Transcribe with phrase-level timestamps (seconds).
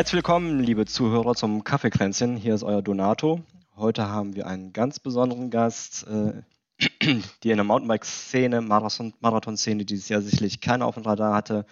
[0.00, 2.34] Herzlich willkommen, liebe Zuhörer, zum Kaffeekränzchen.
[2.34, 3.42] Hier ist euer Donato.
[3.76, 6.40] Heute haben wir einen ganz besonderen Gast, äh,
[7.42, 11.66] die in der Mountainbike-Szene, Marathon-Szene dieses Jahr sicherlich keiner auf dem Radar hatte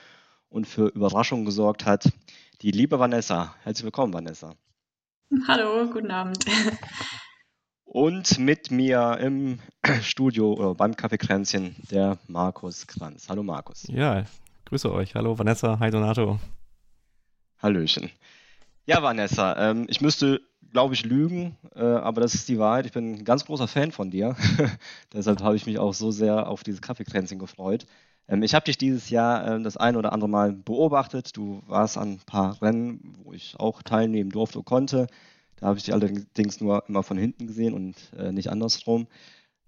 [0.51, 2.13] und für Überraschungen gesorgt hat.
[2.61, 3.55] Die liebe Vanessa.
[3.63, 4.57] Herzlich willkommen, Vanessa.
[5.47, 6.45] Hallo, guten Abend.
[7.87, 9.61] Und mit mir im
[10.03, 13.31] Studio oder beim Kaffeekränzchen der Markus Kranz.
[13.31, 13.87] Hallo Markus.
[13.89, 14.27] Ja,
[14.67, 15.15] grüße euch.
[15.15, 16.39] Hallo Vanessa, hi Donato.
[17.61, 18.11] Hallöchen.
[18.87, 20.41] Ja, Vanessa, ähm, ich müsste,
[20.73, 22.87] glaube ich, lügen, äh, aber das ist die Wahrheit.
[22.87, 24.37] Ich bin ein ganz großer Fan von dir.
[25.13, 27.87] Deshalb habe ich mich auch so sehr auf dieses Kaffeekränzchen gefreut.
[28.29, 31.37] Ähm, ich habe dich dieses Jahr äh, das ein oder andere Mal beobachtet.
[31.37, 35.07] Du warst an ein paar Rennen, wo ich auch teilnehmen durfte und konnte.
[35.57, 39.09] Da habe ich dich allerdings nur immer von hinten gesehen und äh, nicht andersrum.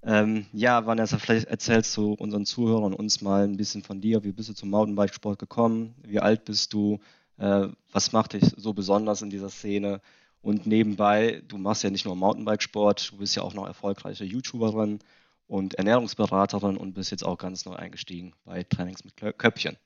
[0.03, 4.25] Ähm, ja, Vanessa, vielleicht erzählst du unseren Zuhörern uns mal ein bisschen von dir.
[4.25, 5.95] Wie bist du zum Mountainbikesport gekommen?
[6.07, 7.01] Wie alt bist du?
[7.41, 10.01] Äh, was macht dich so besonders in dieser Szene?
[10.43, 15.01] Und nebenbei, du machst ja nicht nur Mountainbikesport, du bist ja auch noch erfolgreiche YouTuberin
[15.47, 19.77] und Ernährungsberaterin und bist jetzt auch ganz neu eingestiegen bei Trainings mit Köpfchen.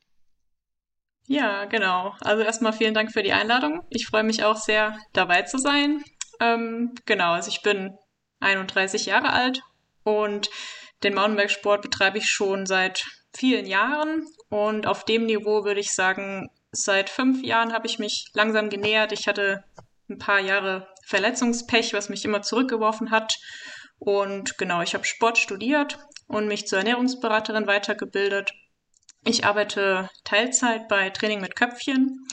[1.26, 2.14] Ja, genau.
[2.20, 3.82] Also erstmal vielen Dank für die Einladung.
[3.88, 6.04] Ich freue mich auch sehr, dabei zu sein.
[6.40, 7.96] Ähm, genau, also ich bin
[8.40, 9.62] 31 Jahre alt
[10.02, 10.50] und
[11.02, 16.50] den Mountainbikesport betreibe ich schon seit vielen Jahren und auf dem Niveau würde ich sagen,
[16.76, 19.12] Seit fünf Jahren habe ich mich langsam genähert.
[19.12, 19.62] Ich hatte
[20.10, 23.32] ein paar Jahre Verletzungspech, was mich immer zurückgeworfen hat.
[23.98, 28.52] Und genau, ich habe Sport studiert und mich zur Ernährungsberaterin weitergebildet.
[29.24, 32.26] Ich arbeite Teilzeit bei Training mit Köpfchen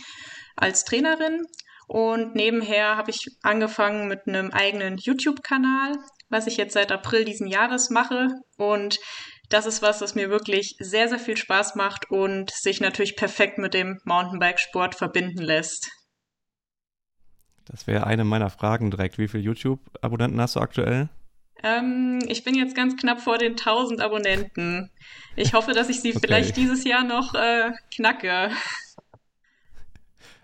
[0.56, 1.46] als Trainerin
[1.88, 5.98] und nebenher habe ich angefangen mit einem eigenen YouTube-Kanal,
[6.30, 8.30] was ich jetzt seit April diesen Jahres mache.
[8.58, 8.98] Und
[9.54, 13.58] das ist was, was mir wirklich sehr, sehr viel Spaß macht und sich natürlich perfekt
[13.58, 15.90] mit dem Mountainbike-Sport verbinden lässt.
[17.66, 19.18] Das wäre eine meiner Fragen direkt.
[19.18, 21.10] Wie viele YouTube-Abonnenten hast du aktuell?
[21.64, 24.90] Ähm, ich bin jetzt ganz knapp vor den 1000 Abonnenten.
[25.36, 26.20] Ich hoffe, dass ich sie okay.
[26.22, 28.52] vielleicht dieses Jahr noch äh, knacke.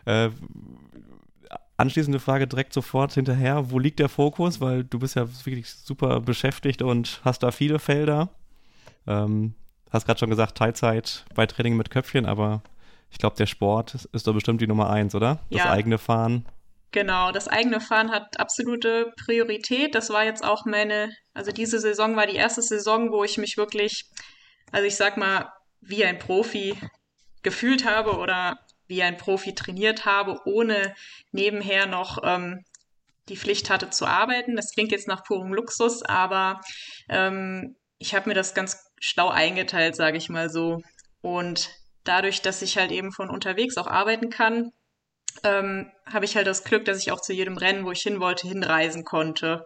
[0.06, 0.30] Äh,
[1.78, 3.72] anschließende Frage direkt sofort hinterher.
[3.72, 4.62] Wo liegt der Fokus?
[4.62, 8.30] Weil du bist ja wirklich super beschäftigt und hast da viele Felder.
[9.08, 9.56] Ähm,
[9.92, 12.62] hast gerade schon gesagt, Teilzeit bei Training mit Köpfchen, aber
[13.10, 15.40] ich glaube, der Sport ist doch bestimmt die Nummer eins, oder?
[15.50, 15.72] Das ja.
[15.72, 16.46] eigene Fahren.
[16.92, 19.94] Genau, das eigene Fahren hat absolute Priorität.
[19.94, 23.58] Das war jetzt auch meine, also diese Saison war die erste Saison, wo ich mich
[23.58, 24.06] wirklich,
[24.72, 25.52] also ich sag mal,
[25.82, 26.76] wie ein Profi
[27.44, 30.96] gefühlt habe oder wie ein Profi trainiert habe, ohne
[31.32, 32.64] nebenher noch ähm,
[33.28, 34.56] die Pflicht hatte zu arbeiten.
[34.56, 36.62] Das klingt jetzt nach purem Luxus, aber
[37.10, 40.82] ähm, ich habe mir das ganz schlau eingeteilt, sage ich mal so.
[41.22, 41.70] Und
[42.04, 44.72] dadurch, dass ich halt eben von unterwegs auch arbeiten kann,
[45.44, 48.20] ähm, habe ich halt das Glück, dass ich auch zu jedem Rennen, wo ich hin
[48.20, 49.66] wollte, hinreisen konnte.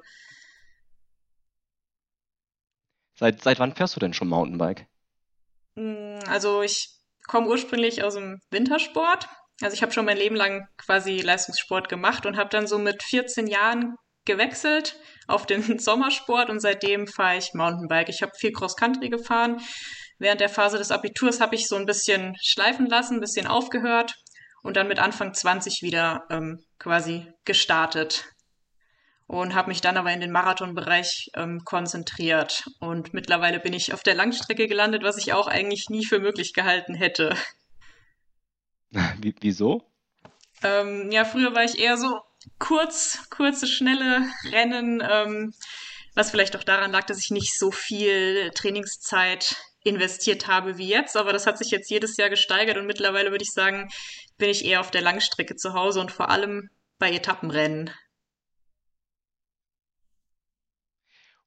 [3.15, 4.87] Seit, seit wann fährst du denn schon Mountainbike?
[5.75, 6.89] Mm, also ich
[7.27, 9.29] komme ursprünglich aus dem Wintersport.
[9.61, 13.03] Also ich habe schon mein Leben lang quasi Leistungssport gemacht und habe dann so mit
[13.03, 13.95] 14 Jahren
[14.31, 14.97] gewechselt
[15.27, 18.09] auf den Sommersport und seitdem fahre ich Mountainbike.
[18.09, 19.61] Ich habe viel Cross-Country gefahren.
[20.19, 24.13] Während der Phase des Abiturs habe ich so ein bisschen schleifen lassen, ein bisschen aufgehört
[24.61, 28.25] und dann mit Anfang 20 wieder ähm, quasi gestartet
[29.31, 32.65] und habe mich dann aber in den Marathonbereich ähm, konzentriert.
[32.81, 36.53] Und mittlerweile bin ich auf der Langstrecke gelandet, was ich auch eigentlich nie für möglich
[36.53, 37.33] gehalten hätte.
[39.21, 39.89] Wie, wieso?
[40.63, 42.19] Ähm, ja, früher war ich eher so
[42.59, 45.53] kurz, kurze, schnelle Rennen, ähm,
[46.15, 51.17] was vielleicht auch daran lag, dass ich nicht so viel Trainingszeit investiert habe wie jetzt,
[51.17, 53.89] aber das hat sich jetzt jedes Jahr gesteigert und mittlerweile würde ich sagen,
[54.37, 56.69] bin ich eher auf der Langstrecke zu Hause und vor allem
[56.99, 57.89] bei Etappenrennen.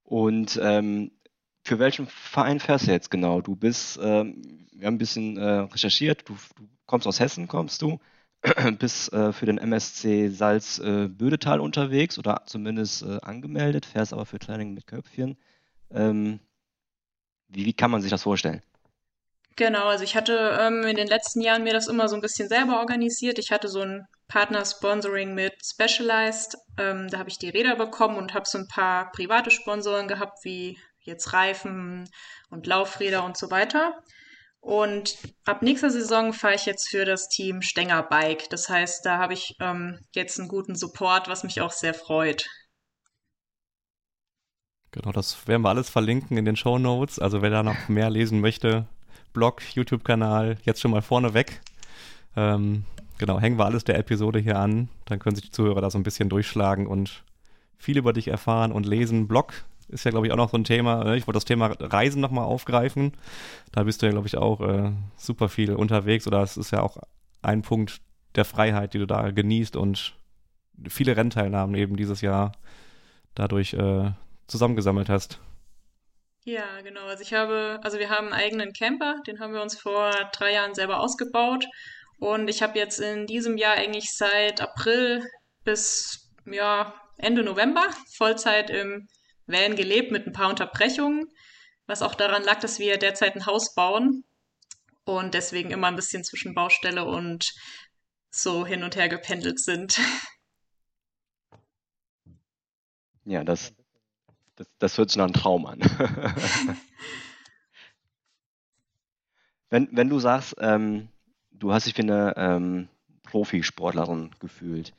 [0.02, 1.12] Und ähm,
[1.64, 3.40] für welchen Verein fährst du jetzt genau?
[3.40, 7.80] Du bist, ähm, wir haben ein bisschen äh, recherchiert, du, du kommst aus Hessen, kommst
[7.82, 8.00] du.
[8.78, 14.38] bist äh, für den MSC Salz äh, unterwegs oder zumindest äh, angemeldet, fährst aber für
[14.38, 15.36] Training mit Köpfchen.
[15.90, 16.40] Ähm,
[17.48, 18.62] wie, wie, kann man sich das vorstellen?
[19.56, 22.48] Genau, also ich hatte ähm, in den letzten Jahren mir das immer so ein bisschen
[22.48, 23.38] selber organisiert.
[23.38, 26.56] Ich hatte so ein Partner-Sponsoring mit Specialized.
[26.76, 30.38] Ähm, da habe ich die Räder bekommen und habe so ein paar private Sponsoren gehabt,
[30.42, 32.10] wie jetzt Reifen
[32.50, 33.94] und Laufräder und so weiter.
[34.64, 38.48] Und ab nächster Saison fahre ich jetzt für das Team Stenger Bike.
[38.48, 42.48] Das heißt, da habe ich ähm, jetzt einen guten Support, was mich auch sehr freut.
[44.90, 47.18] Genau, das werden wir alles verlinken in den Show Notes.
[47.18, 48.86] Also wer da noch mehr lesen möchte,
[49.34, 51.60] Blog, YouTube-Kanal, jetzt schon mal vorneweg.
[52.34, 52.86] Ähm,
[53.18, 54.88] genau, hängen wir alles der Episode hier an.
[55.04, 57.22] Dann können sich die Zuhörer da so ein bisschen durchschlagen und
[57.76, 59.28] viel über dich erfahren und lesen.
[59.28, 59.52] Blog
[59.88, 61.04] ist ja, glaube ich, auch noch so ein Thema.
[61.04, 61.16] Ne?
[61.16, 63.12] Ich wollte das Thema Reisen nochmal aufgreifen.
[63.72, 66.82] Da bist du ja, glaube ich, auch äh, super viel unterwegs oder es ist ja
[66.82, 66.98] auch
[67.42, 68.00] ein Punkt
[68.34, 70.14] der Freiheit, die du da genießt und
[70.88, 72.52] viele Rennteilnahmen eben dieses Jahr
[73.34, 74.10] dadurch äh,
[74.46, 75.40] zusammengesammelt hast.
[76.44, 77.06] Ja, genau.
[77.06, 80.52] Also ich habe, also wir haben einen eigenen Camper, den haben wir uns vor drei
[80.52, 81.64] Jahren selber ausgebaut.
[82.18, 85.24] Und ich habe jetzt in diesem Jahr eigentlich seit April
[85.64, 89.08] bis ja, Ende November Vollzeit im
[89.46, 91.28] Van gelebt mit ein paar Unterbrechungen,
[91.86, 94.24] was auch daran lag, dass wir derzeit ein Haus bauen
[95.04, 97.54] und deswegen immer ein bisschen zwischen Baustelle und
[98.30, 99.98] so hin und her gependelt sind.
[103.26, 103.72] Ja, das,
[104.56, 105.80] das, das hört sich nach einem Traum an.
[109.70, 111.08] wenn, wenn du sagst, ähm,
[111.50, 112.88] du hast dich wie eine ähm,
[113.22, 114.92] Profisportlerin gefühlt,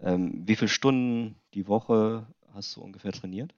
[0.00, 3.52] ähm, wie viele Stunden die Woche hast du ungefähr trainiert?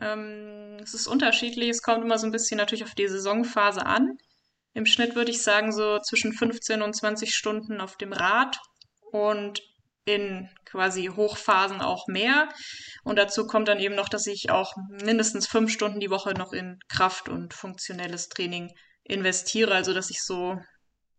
[0.00, 1.70] Ähm, es ist unterschiedlich.
[1.70, 4.18] Es kommt immer so ein bisschen natürlich auf die Saisonphase an.
[4.74, 8.58] Im Schnitt würde ich sagen so zwischen 15 und 20 Stunden auf dem Rad
[9.12, 9.62] und
[10.04, 12.48] in quasi Hochphasen auch mehr.
[13.04, 16.52] Und dazu kommt dann eben noch, dass ich auch mindestens fünf Stunden die Woche noch
[16.52, 18.74] in Kraft und funktionelles Training
[19.04, 19.74] investiere.
[19.74, 20.58] Also dass ich so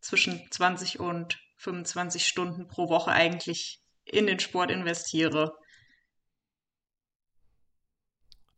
[0.02, 5.58] zwischen 20 und 25 Stunden pro Woche eigentlich in den Sport investiere.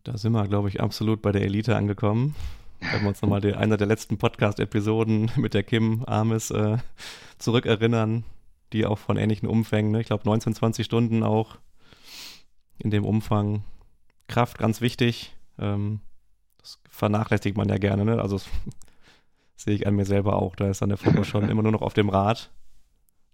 [0.07, 2.33] Da sind wir, glaube ich, absolut bei der Elite angekommen.
[2.79, 6.77] Wenn wir uns nochmal die, einer der letzten Podcast-Episoden mit der Kim Armes äh,
[7.39, 8.23] zurückerinnern,
[8.71, 9.99] die auch von ähnlichen Umfängen, ne?
[9.99, 11.57] ich glaube 19, 20 Stunden auch
[12.77, 13.65] in dem Umfang.
[14.29, 15.35] Kraft ganz wichtig.
[15.59, 15.99] Ähm,
[16.57, 18.21] das vernachlässigt man ja gerne, ne?
[18.21, 18.39] Also
[19.57, 20.55] sehe ich an mir selber auch.
[20.55, 22.49] Da ist dann der Fokus schon immer nur noch auf dem Rad.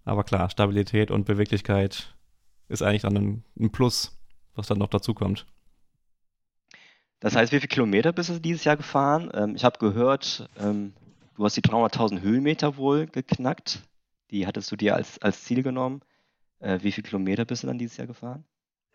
[0.04, 2.16] Aber klar, Stabilität und Beweglichkeit
[2.68, 4.18] ist eigentlich dann ein, ein Plus,
[4.56, 5.46] was dann noch dazu kommt.
[7.24, 9.30] Das heißt, wie viele Kilometer bist du dieses Jahr gefahren?
[9.32, 10.92] Ähm, ich habe gehört, ähm,
[11.36, 13.78] du hast die 300.000 Höhenmeter wohl geknackt.
[14.30, 16.02] Die hattest du dir als, als Ziel genommen.
[16.60, 18.44] Äh, wie viele Kilometer bist du dann dieses Jahr gefahren?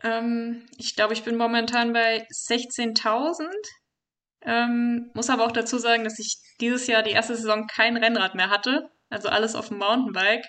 [0.04, 3.48] Ähm, ich glaube, ich bin momentan bei 16.000.
[4.46, 8.36] Ähm, muss aber auch dazu sagen, dass ich dieses Jahr die erste Saison kein Rennrad
[8.36, 8.92] mehr hatte.
[9.10, 10.46] Also alles auf dem Mountainbike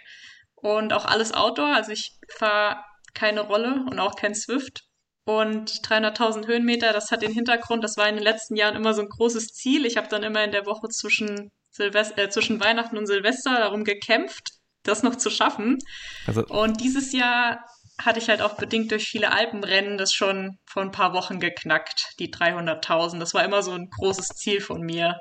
[0.54, 1.74] und auch alles Outdoor.
[1.74, 2.84] Also ich fahre
[3.14, 4.89] keine Rolle und auch kein Swift.
[5.24, 8.94] Und die 300.000 Höhenmeter, das hat den Hintergrund, das war in den letzten Jahren immer
[8.94, 9.86] so ein großes Ziel.
[9.86, 13.84] Ich habe dann immer in der Woche zwischen, Silvest äh, zwischen Weihnachten und Silvester darum
[13.84, 14.48] gekämpft,
[14.82, 15.78] das noch zu schaffen.
[16.26, 17.64] Also und dieses Jahr
[18.04, 22.14] hatte ich halt auch bedingt durch viele Alpenrennen das schon vor ein paar Wochen geknackt,
[22.18, 23.18] die 300.000.
[23.18, 25.20] Das war immer so ein großes Ziel von mir.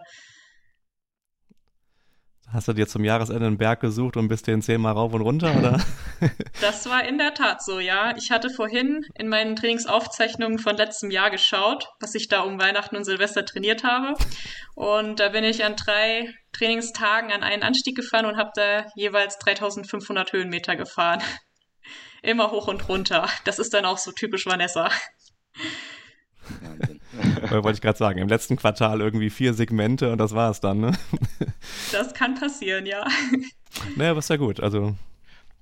[2.51, 5.55] Hast du dir zum Jahresende einen Berg gesucht und bist den zehnmal rauf und runter,
[5.57, 5.79] oder?
[6.59, 8.13] Das war in der Tat so, ja.
[8.17, 12.97] Ich hatte vorhin in meinen Trainingsaufzeichnungen von letztem Jahr geschaut, was ich da um Weihnachten
[12.97, 14.15] und Silvester trainiert habe.
[14.75, 19.37] Und da bin ich an drei Trainingstagen an einen Anstieg gefahren und habe da jeweils
[19.37, 21.21] 3500 Höhenmeter gefahren.
[22.21, 23.29] Immer hoch und runter.
[23.45, 24.89] Das ist dann auch so typisch Vanessa.
[26.61, 26.98] Wahnsinn.
[27.51, 30.79] Wollte ich gerade sagen, im letzten Quartal irgendwie vier Segmente und das war es dann,
[30.79, 30.91] ne?
[31.91, 33.05] Das kann passieren, ja.
[33.95, 34.59] Naja, aber ist ja gut.
[34.59, 34.95] Also,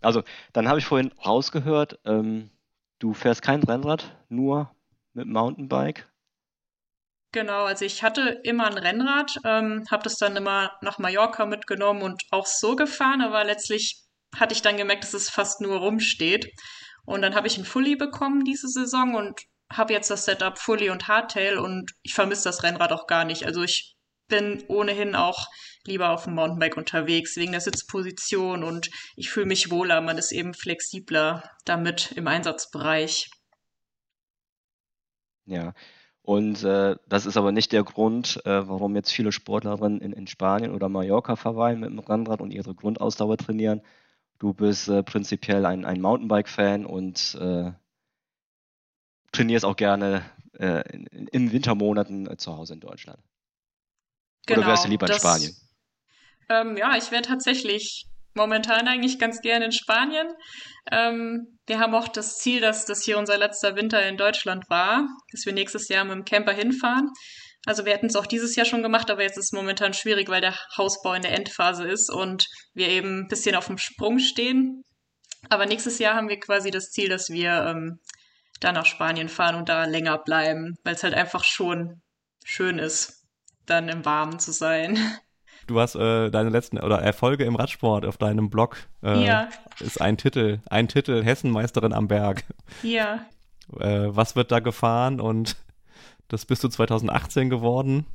[0.02, 2.50] also dann habe ich vorhin rausgehört, ähm,
[3.00, 4.72] du fährst kein Rennrad, nur
[5.14, 6.08] mit Mountainbike.
[7.34, 12.02] Genau, also ich hatte immer ein Rennrad, ähm, habe das dann immer nach Mallorca mitgenommen
[12.02, 16.50] und auch so gefahren, aber letztlich hatte ich dann gemerkt, dass es fast nur rumsteht.
[17.06, 20.90] Und dann habe ich einen Fully bekommen diese Saison und habe jetzt das Setup Fully
[20.90, 23.46] und Hardtail und ich vermisse das Rennrad auch gar nicht.
[23.46, 23.96] Also ich
[24.28, 25.48] bin ohnehin auch
[25.86, 30.32] lieber auf dem Mountainbike unterwegs, wegen der Sitzposition und ich fühle mich wohler, man ist
[30.32, 33.30] eben flexibler damit im Einsatzbereich.
[35.46, 35.74] Ja,
[36.22, 40.28] und äh, das ist aber nicht der Grund, äh, warum jetzt viele Sportlerinnen in, in
[40.28, 43.82] Spanien oder Mallorca verweilen mit dem Rennrad und ihre Grundausdauer trainieren.
[44.38, 47.72] Du bist äh, prinzipiell ein, ein Mountainbike-Fan und äh,
[49.32, 50.24] trainierst auch gerne
[50.60, 53.20] äh, in, in Wintermonaten äh, zu Hause in Deutschland.
[54.46, 55.56] Genau, Oder wärst du lieber das, in Spanien?
[56.50, 60.28] Ähm, ja, ich wäre tatsächlich momentan eigentlich ganz gerne in Spanien.
[60.92, 65.08] Ähm, wir haben auch das Ziel, dass das hier unser letzter Winter in Deutschland war,
[65.32, 67.12] dass wir nächstes Jahr mit dem Camper hinfahren.
[67.66, 70.30] Also wir hätten es auch dieses Jahr schon gemacht, aber jetzt ist es momentan schwierig,
[70.30, 74.20] weil der Hausbau in der Endphase ist und wir eben ein bisschen auf dem Sprung
[74.20, 74.84] stehen.
[75.50, 78.00] Aber nächstes Jahr haben wir quasi das Ziel, dass wir ähm,
[78.60, 82.02] da nach Spanien fahren und da länger bleiben, weil es halt einfach schon
[82.44, 83.26] schön ist,
[83.66, 84.98] dann im Warmen zu sein.
[85.68, 88.78] du hast äh, deine letzten oder Erfolge im Radsport auf deinem Blog.
[89.04, 89.50] Äh, ja.
[89.80, 92.44] Ist ein Titel, ein Titel Hessenmeisterin am Berg.
[92.84, 93.26] Ja.
[93.80, 95.58] Äh, was wird da gefahren und
[96.30, 98.06] das bist du 2018 geworden.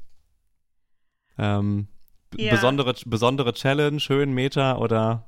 [1.38, 1.88] Ähm,
[2.37, 2.52] ja.
[2.52, 5.26] besondere, besondere Challenge, Höhenmeter oder?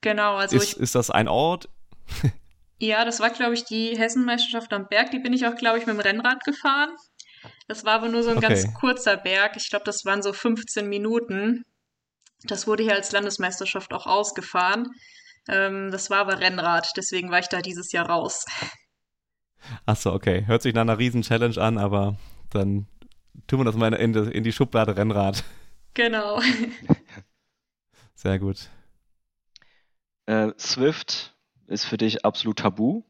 [0.00, 1.68] Genau, also ist, ist das ein Ort?
[2.78, 5.10] Ja, das war, glaube ich, die Hessenmeisterschaft am Berg.
[5.10, 6.90] Die bin ich auch, glaube ich, mit dem Rennrad gefahren.
[7.66, 8.48] Das war aber nur so ein okay.
[8.48, 9.56] ganz kurzer Berg.
[9.56, 11.64] Ich glaube, das waren so 15 Minuten.
[12.44, 14.88] Das wurde hier als Landesmeisterschaft auch ausgefahren.
[15.48, 18.44] Ähm, das war aber Rennrad, deswegen war ich da dieses Jahr raus.
[19.86, 20.46] Achso, okay.
[20.46, 22.16] Hört sich nach einer Riesen-Challenge an, aber
[22.50, 22.86] dann
[23.46, 25.42] tun wir das mal in die, in die Schublade Rennrad.
[25.94, 26.40] Genau.
[28.14, 28.68] Sehr gut.
[30.26, 31.34] Äh, Swift
[31.68, 33.02] ist für dich absolut tabu,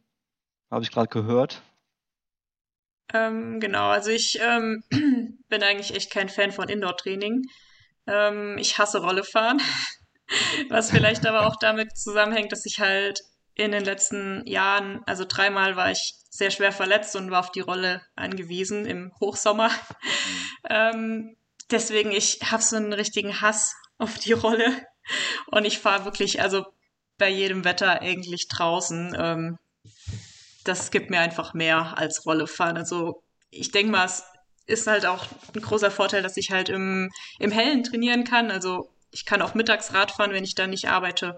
[0.70, 1.62] habe ich gerade gehört.
[3.14, 4.82] Ähm, genau, also ich ähm,
[5.48, 7.42] bin eigentlich echt kein Fan von Indoor-Training.
[8.06, 9.62] Ähm, ich hasse Rollefahren,
[10.68, 13.20] was vielleicht aber auch damit zusammenhängt, dass ich halt
[13.54, 17.60] in den letzten Jahren, also dreimal war ich sehr schwer verletzt und war auf die
[17.60, 19.68] Rolle angewiesen im Hochsommer.
[19.68, 19.74] Mhm.
[20.70, 21.36] ähm,
[21.70, 24.86] deswegen, ich habe so einen richtigen Hass auf die Rolle
[25.46, 26.64] und ich fahre wirklich, also
[27.18, 29.14] bei jedem Wetter eigentlich draußen.
[29.18, 29.58] Ähm,
[30.64, 32.76] das gibt mir einfach mehr als Rolle fahren.
[32.76, 34.24] Also ich denke mal, es
[34.66, 38.50] ist halt auch ein großer Vorteil, dass ich halt im, im Hellen trainieren kann.
[38.50, 41.36] Also ich kann auch mittags Rad fahren, wenn ich da nicht arbeite.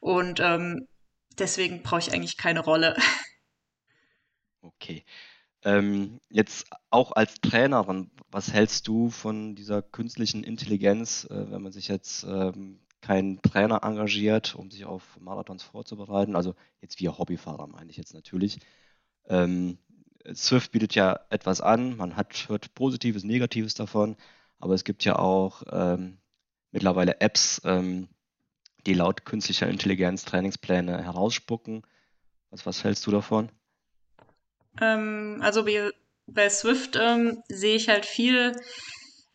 [0.00, 0.88] Und ähm,
[1.38, 2.96] deswegen brauche ich eigentlich keine Rolle.
[4.64, 5.04] Okay.
[5.64, 11.72] Ähm, jetzt auch als Trainerin, was hältst du von dieser künstlichen Intelligenz, äh, wenn man
[11.72, 16.36] sich jetzt ähm, keinen Trainer engagiert, um sich auf Marathons vorzubereiten?
[16.36, 18.60] Also jetzt wir Hobbyfahrer meine ich jetzt natürlich.
[19.26, 19.76] Ähm,
[20.34, 24.16] Swift bietet ja etwas an, man hat hört Positives, Negatives davon,
[24.58, 26.18] aber es gibt ja auch ähm,
[26.70, 28.08] mittlerweile Apps, ähm,
[28.86, 31.82] die laut künstlicher Intelligenz Trainingspläne herausspucken.
[32.50, 33.50] Was, was hältst du davon?
[34.80, 35.90] Ähm, also bei,
[36.26, 38.56] bei Swift ähm, sehe ich halt viel,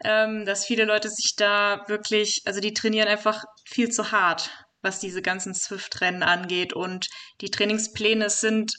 [0.03, 4.51] ähm, dass viele Leute sich da wirklich, also die trainieren einfach viel zu hart,
[4.81, 6.73] was diese ganzen Swift-Rennen angeht.
[6.73, 7.07] Und
[7.41, 8.73] die Trainingspläne sind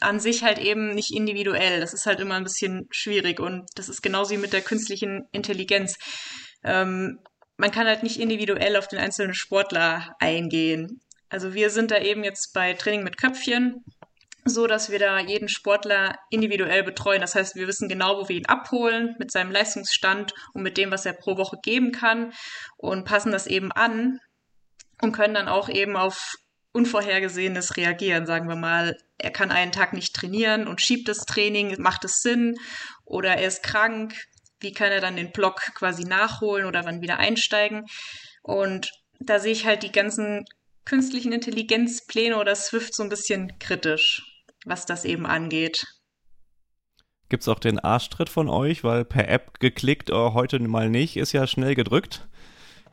[0.00, 1.80] an sich halt eben nicht individuell.
[1.80, 3.40] Das ist halt immer ein bisschen schwierig.
[3.40, 5.96] Und das ist genauso wie mit der künstlichen Intelligenz.
[6.64, 7.20] Ähm,
[7.56, 11.00] man kann halt nicht individuell auf den einzelnen Sportler eingehen.
[11.28, 13.84] Also wir sind da eben jetzt bei Training mit Köpfchen
[14.48, 17.20] so, dass wir da jeden Sportler individuell betreuen.
[17.20, 20.90] Das heißt, wir wissen genau, wo wir ihn abholen mit seinem Leistungsstand und mit dem,
[20.90, 22.32] was er pro Woche geben kann
[22.76, 24.20] und passen das eben an
[25.02, 26.34] und können dann auch eben auf
[26.72, 28.26] Unvorhergesehenes reagieren.
[28.26, 32.20] Sagen wir mal, er kann einen Tag nicht trainieren und schiebt das Training, macht es
[32.20, 32.56] Sinn
[33.04, 34.14] oder er ist krank,
[34.60, 37.86] wie kann er dann den Block quasi nachholen oder wann wieder einsteigen.
[38.42, 40.44] Und da sehe ich halt die ganzen
[40.84, 44.22] künstlichen Intelligenzpläne oder Swift so ein bisschen kritisch,
[44.66, 45.84] was das eben angeht.
[47.28, 51.16] Gibt es auch den Arschtritt von euch, weil per App geklickt, oh, heute mal nicht,
[51.16, 52.28] ist ja schnell gedrückt?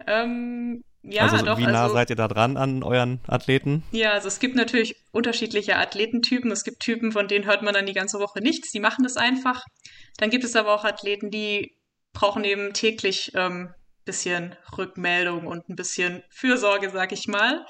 [0.07, 1.57] Ähm, ja, also doch.
[1.57, 3.83] Wie nah also, seid ihr da dran an euren Athleten?
[3.91, 6.49] Ja, also es gibt natürlich unterschiedliche Athletentypen.
[6.51, 8.71] Es gibt Typen, von denen hört man dann die ganze Woche nichts.
[8.71, 9.63] Die machen das einfach.
[10.17, 11.77] Dann gibt es aber auch Athleten, die
[12.13, 13.73] brauchen eben täglich ähm,
[14.05, 17.65] bisschen Rückmeldung und ein bisschen Fürsorge, sag ich mal.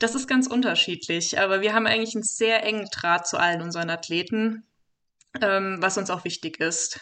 [0.00, 3.90] Das ist ganz unterschiedlich, aber wir haben eigentlich einen sehr engen Draht zu allen unseren
[3.90, 4.64] Athleten,
[5.42, 7.00] ähm, was uns auch wichtig ist.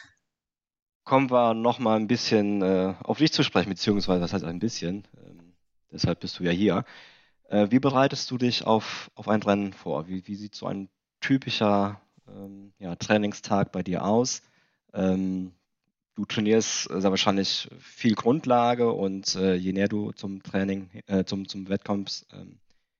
[1.04, 4.58] Kommen wir noch mal ein bisschen äh, auf dich zu sprechen, beziehungsweise was heißt ein
[4.58, 5.06] bisschen?
[5.16, 5.54] Ähm,
[5.92, 6.84] deshalb bist du ja hier.
[7.44, 10.08] Äh, wie bereitest du dich auf, auf ein Rennen vor?
[10.08, 10.88] Wie, wie sieht so ein
[11.20, 14.42] typischer ähm, ja, Trainingstag bei dir aus?
[14.92, 15.52] Ähm,
[16.16, 21.46] du trainierst sehr wahrscheinlich viel Grundlage und äh, je näher du zum Training, äh, zum,
[21.46, 22.58] zum Wettkampf ähm,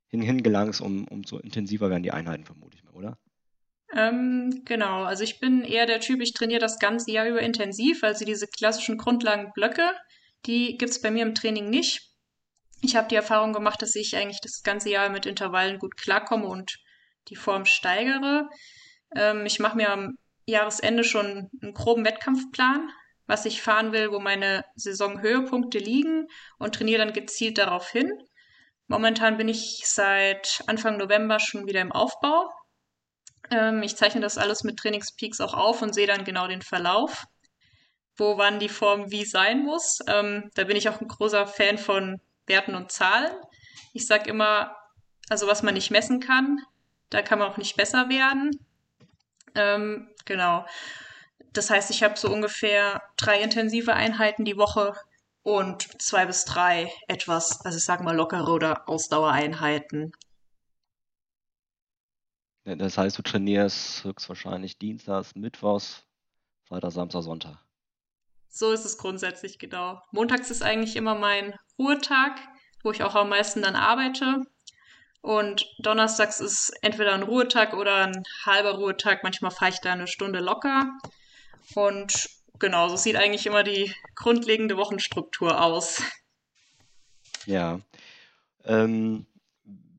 [0.09, 3.19] hin, hingelangst, um, umso intensiver werden die Einheiten, vermute ich mal, oder?
[3.95, 8.05] Ähm, genau, also ich bin eher der Typ, ich trainiere das ganze Jahr über intensiv,
[8.05, 9.93] also diese klassischen Grundlagenblöcke,
[10.47, 12.03] die gibt es bei mir im Training nicht.
[12.81, 16.47] Ich habe die Erfahrung gemacht, dass ich eigentlich das ganze Jahr mit Intervallen gut klarkomme
[16.47, 16.79] und
[17.29, 18.49] die Form steigere.
[19.15, 22.91] Ähm, ich mache mir am Jahresende schon einen groben Wettkampfplan,
[23.27, 28.11] was ich fahren will, wo meine Saisonhöhepunkte liegen und trainiere dann gezielt darauf hin.
[28.89, 32.51] Momentan bin ich seit Anfang November schon wieder im Aufbau.
[33.51, 37.27] Ähm, ich zeichne das alles mit Trainingspeaks auch auf und sehe dann genau den Verlauf,
[38.17, 39.99] wo wann die Form wie sein muss.
[40.07, 43.31] Ähm, da bin ich auch ein großer Fan von Werten und Zahlen.
[43.93, 44.75] Ich sage immer,
[45.29, 46.59] also was man nicht messen kann,
[47.11, 48.59] da kann man auch nicht besser werden.
[49.55, 50.65] Ähm, genau.
[51.53, 54.95] Das heißt, ich habe so ungefähr drei intensive Einheiten die Woche
[55.49, 60.13] und zwei bis drei etwas, also ich sage mal lockere oder Ausdauereinheiten.
[62.65, 66.05] Das heißt, du trainierst höchstwahrscheinlich Dienstags, Mittwochs,
[66.65, 67.59] Freitag, Samstag, Sonntag.
[68.51, 70.03] So ist es grundsätzlich, genau.
[70.13, 72.39] Montags ist eigentlich immer mein Ruhetag,
[72.83, 74.43] wo ich auch am meisten dann arbeite.
[75.23, 79.23] Und donnerstags ist entweder ein Ruhetag oder ein halber Ruhetag.
[79.23, 80.91] Manchmal fahre ich da eine Stunde locker.
[81.75, 86.03] Und genau, so sieht eigentlich immer die grundlegende Wochenstruktur aus.
[87.47, 87.81] Ja.
[88.65, 89.27] Ähm,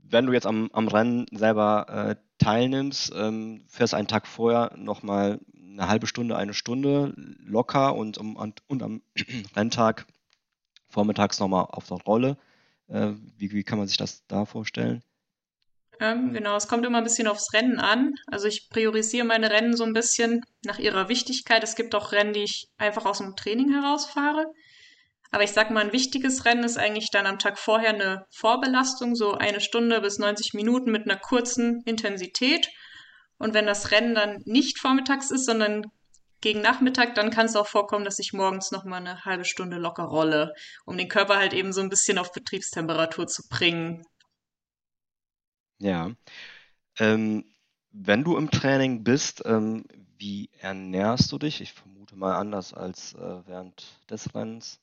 [0.04, 5.40] wenn du jetzt am, am Rennen selber äh, teilnimmst, ähm, fährst einen Tag vorher nochmal
[5.54, 9.02] eine halbe Stunde, eine Stunde locker und, um, und, und am
[9.56, 10.06] Renntag
[10.90, 12.38] vormittags nochmal auf der Rolle.
[12.88, 15.04] Äh, wie, wie kann man sich das da vorstellen?
[16.00, 18.14] Ähm, genau, es kommt immer ein bisschen aufs Rennen an.
[18.28, 21.64] Also ich priorisiere meine Rennen so ein bisschen nach ihrer Wichtigkeit.
[21.64, 24.46] Es gibt auch Rennen, die ich einfach aus dem Training herausfahre.
[25.32, 29.16] Aber ich sag mal, ein wichtiges Rennen ist eigentlich dann am Tag vorher eine Vorbelastung,
[29.16, 32.70] so eine Stunde bis 90 Minuten mit einer kurzen Intensität.
[33.38, 35.84] Und wenn das Rennen dann nicht vormittags ist, sondern
[36.42, 39.78] gegen Nachmittag, dann kann es auch vorkommen, dass ich morgens noch mal eine halbe Stunde
[39.78, 40.54] locker rolle,
[40.86, 44.06] um den Körper halt eben so ein bisschen auf Betriebstemperatur zu bringen.
[45.80, 46.12] Ja.
[47.00, 47.46] Ähm,
[47.92, 49.86] wenn du im Training bist, ähm,
[50.18, 51.62] wie ernährst du dich?
[51.62, 54.80] Ich vermute mal anders als äh, während des Rennens.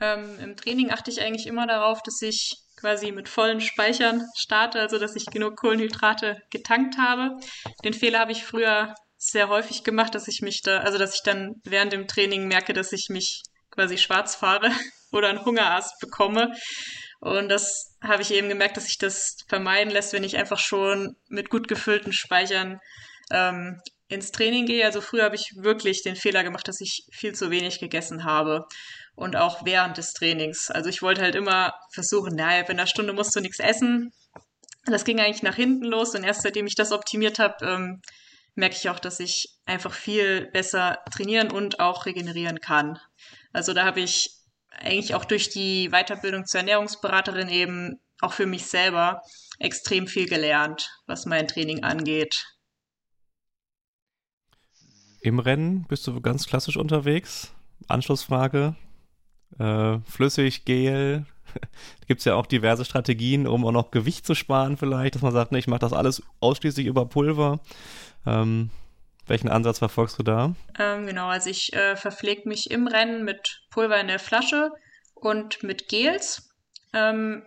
[0.00, 4.80] Ähm, Im Training achte ich eigentlich immer darauf, dass ich quasi mit vollen Speichern starte,
[4.80, 7.38] also dass ich genug Kohlenhydrate getankt habe.
[7.84, 11.22] Den Fehler habe ich früher sehr häufig gemacht, dass ich mich da, also dass ich
[11.22, 14.70] dann während dem Training merke, dass ich mich quasi schwarz fahre
[15.12, 16.52] oder einen Hungerast bekomme.
[17.20, 21.16] Und das habe ich eben gemerkt, dass sich das vermeiden lässt, wenn ich einfach schon
[21.28, 22.80] mit gut gefüllten Speichern
[23.30, 24.84] ähm, ins Training gehe.
[24.84, 28.66] Also früher habe ich wirklich den Fehler gemacht, dass ich viel zu wenig gegessen habe.
[29.16, 30.70] Und auch während des Trainings.
[30.70, 34.12] Also ich wollte halt immer versuchen, naja, in einer Stunde musst du nichts essen.
[34.86, 38.02] Das ging eigentlich nach hinten los und erst seitdem ich das optimiert habe, ähm,
[38.54, 42.98] merke ich auch, dass ich einfach viel besser trainieren und auch regenerieren kann.
[43.52, 44.30] Also da habe ich
[44.70, 49.22] eigentlich auch durch die Weiterbildung zur Ernährungsberaterin eben auch für mich selber
[49.58, 52.44] extrem viel gelernt, was mein Training angeht.
[55.20, 57.54] Im Rennen bist du ganz klassisch unterwegs.
[57.88, 58.76] Anschlussfrage.
[59.58, 61.26] Äh, flüssig, Gel.
[62.06, 65.32] Gibt es ja auch diverse Strategien, um auch noch Gewicht zu sparen, vielleicht, dass man
[65.32, 67.60] sagt, ne, ich mache das alles ausschließlich über Pulver.
[68.26, 68.70] Ähm,
[69.26, 70.54] welchen Ansatz verfolgst du da?
[70.78, 74.70] Ähm, genau, also ich äh, verpflege mich im Rennen mit Pulver in der Flasche
[75.14, 76.50] und mit Gels.
[76.92, 77.44] Ähm,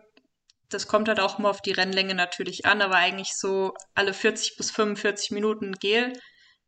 [0.69, 4.57] das kommt halt auch mal auf die Rennlänge natürlich an, aber eigentlich so alle 40
[4.57, 6.13] bis 45 Minuten Gel.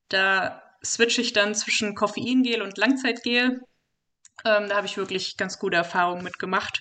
[0.07, 3.61] Da switche ich dann zwischen Koffeingel und Langzeitgel.
[4.45, 6.79] Ähm, da habe ich wirklich ganz gute Erfahrungen mitgemacht.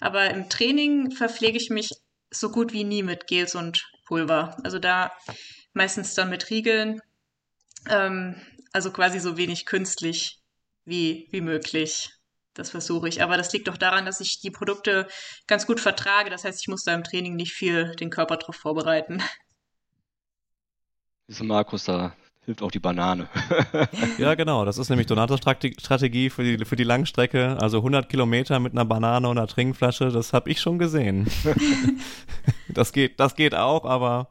[0.00, 1.90] Aber im Training verpflege ich mich
[2.30, 4.56] so gut wie nie mit Gels und Pulver.
[4.64, 5.12] Also da
[5.74, 7.00] meistens dann mit Riegeln.
[7.88, 8.40] Ähm,
[8.72, 10.38] also quasi so wenig künstlich
[10.84, 12.10] wie, wie möglich.
[12.54, 13.22] Das versuche ich.
[13.22, 15.08] Aber das liegt doch daran, dass ich die Produkte
[15.46, 16.30] ganz gut vertrage.
[16.30, 19.22] Das heißt, ich muss da im Training nicht viel den Körper drauf vorbereiten.
[21.26, 23.28] Wieso Markus, da hilft auch die Banane.
[24.18, 24.64] ja, genau.
[24.64, 27.56] Das ist nämlich Donatos Strategie für die, für die Langstrecke.
[27.60, 31.30] Also 100 Kilometer mit einer Banane und einer Trinkflasche, das habe ich schon gesehen.
[32.68, 34.28] das, geht, das geht auch, aber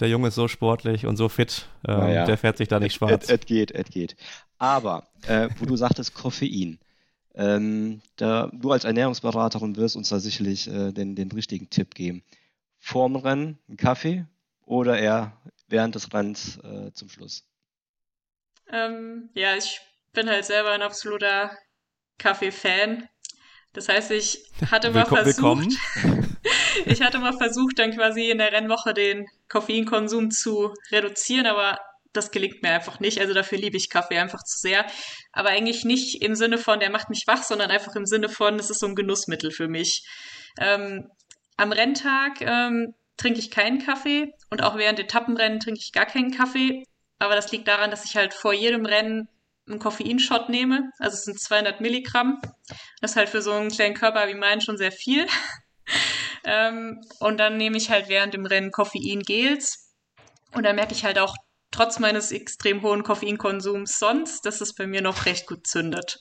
[0.00, 2.94] der Junge ist so sportlich und so fit, ähm, naja, der fährt sich da nicht
[2.94, 3.28] schwarz.
[3.28, 4.16] Es geht, es geht.
[4.58, 6.78] Aber, äh, wo du sagtest Koffein.
[7.40, 12.22] Ähm, da, du als Ernährungsberaterin wirst uns da sicherlich äh, den, den richtigen Tipp geben.
[12.78, 14.26] Vorm Rennen einen Kaffee
[14.66, 15.32] oder eher
[15.66, 17.46] während des Rennens äh, zum Schluss?
[18.70, 19.80] Ähm, ja, ich
[20.12, 21.56] bin halt selber ein absoluter
[22.18, 23.08] Kaffee-Fan.
[23.72, 25.72] Das heißt, ich hatte mal versucht,
[26.84, 31.78] ich hatte mal versucht, dann quasi in der Rennwoche den Koffeinkonsum zu reduzieren, aber
[32.12, 33.20] das gelingt mir einfach nicht.
[33.20, 34.84] Also dafür liebe ich Kaffee einfach zu sehr.
[35.32, 38.58] Aber eigentlich nicht im Sinne von, der macht mich wach, sondern einfach im Sinne von,
[38.58, 40.04] es ist so ein Genussmittel für mich.
[40.58, 41.10] Ähm,
[41.56, 46.32] am Renntag ähm, trinke ich keinen Kaffee und auch während Etappenrennen trinke ich gar keinen
[46.32, 46.84] Kaffee.
[47.18, 49.28] Aber das liegt daran, dass ich halt vor jedem Rennen
[49.68, 50.90] einen Koffeinshot nehme.
[50.98, 52.40] Also es sind 200 Milligramm.
[53.00, 55.26] Das ist halt für so einen kleinen Körper wie meinen schon sehr viel.
[56.44, 59.94] ähm, und dann nehme ich halt während dem Rennen Koffeingels.
[60.54, 61.36] Und da merke ich halt auch
[61.70, 66.20] trotz meines extrem hohen Koffeinkonsums sonst, dass es bei mir noch recht gut zündet.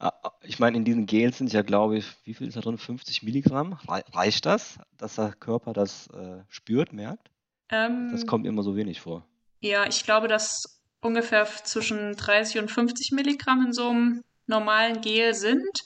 [0.00, 0.12] Ah,
[0.42, 2.78] ich meine, in diesen Gels sind ja, glaube ich, wie viel ist da drin?
[2.78, 3.78] 50 Milligramm.
[4.12, 7.30] Reicht das, dass der Körper das äh, spürt, merkt?
[7.70, 9.26] Ähm, das kommt immer so wenig vor.
[9.60, 15.34] Ja, ich glaube, dass ungefähr zwischen 30 und 50 Milligramm in so einem normalen Gel
[15.34, 15.80] sind.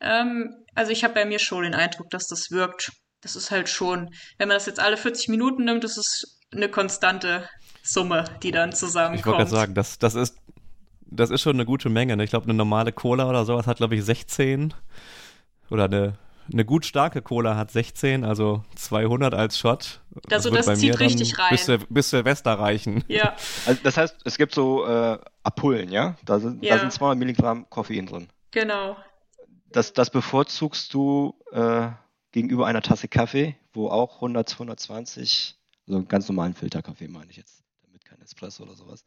[0.00, 2.92] Ähm, also ich habe bei mir schon den Eindruck, dass das wirkt.
[3.20, 6.68] Das ist halt schon, wenn man das jetzt alle 40 Minuten nimmt, das ist eine
[6.68, 7.48] konstante
[7.82, 9.20] Summe, die dann zusammenkommt.
[9.20, 10.36] Ich wollte gerade sagen, das, das, ist,
[11.06, 12.16] das ist schon eine gute Menge.
[12.16, 12.24] Ne?
[12.24, 14.74] Ich glaube, eine normale Cola oder sowas hat, glaube ich, 16.
[15.70, 16.14] Oder eine,
[16.52, 20.00] eine gut starke Cola hat 16, also 200 als Shot.
[20.30, 21.50] Also das, das zieht richtig rein.
[21.50, 23.04] Bis, bis Silvester reichen.
[23.08, 23.34] Ja.
[23.66, 26.16] Also das heißt, es gibt so äh, Apullen, ja?
[26.24, 26.74] Da sind, ja.
[26.74, 28.28] da sind 200 Milligramm Koffein drin.
[28.50, 28.96] Genau.
[29.70, 31.88] Das, das bevorzugst du äh,
[32.32, 37.36] gegenüber einer Tasse Kaffee, wo auch 100, 120, also einen ganz normalen Filterkaffee meine ich
[37.36, 39.04] jetzt, damit kein Espresso oder sowas.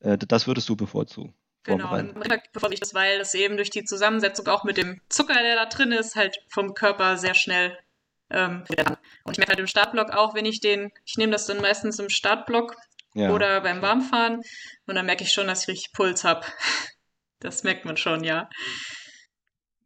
[0.00, 1.34] Äh, das würdest du bevorzugen.
[1.64, 2.00] Genau,
[2.52, 5.66] bevor ich das, weil das eben durch die Zusammensetzung auch mit dem Zucker, der da
[5.66, 7.76] drin ist, halt vom Körper sehr schnell
[8.30, 8.64] ähm,
[9.24, 11.98] Und ich merke halt im Startblock auch, wenn ich den, ich nehme das dann meistens
[11.98, 12.76] im Startblock
[13.14, 13.30] ja.
[13.30, 14.42] oder beim Warmfahren
[14.86, 16.46] und dann merke ich schon, dass ich richtig Puls habe.
[17.40, 18.50] Das merkt man schon, ja.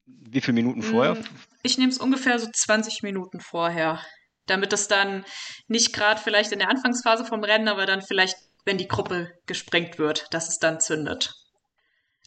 [0.07, 1.17] Wie viele Minuten vorher?
[1.17, 1.25] Mm,
[1.63, 4.01] ich nehme es ungefähr so 20 Minuten vorher,
[4.47, 5.25] damit das dann
[5.69, 9.99] nicht gerade vielleicht in der Anfangsphase vom Rennen, aber dann vielleicht, wenn die Gruppe gesprengt
[9.99, 11.35] wird, dass es dann zündet.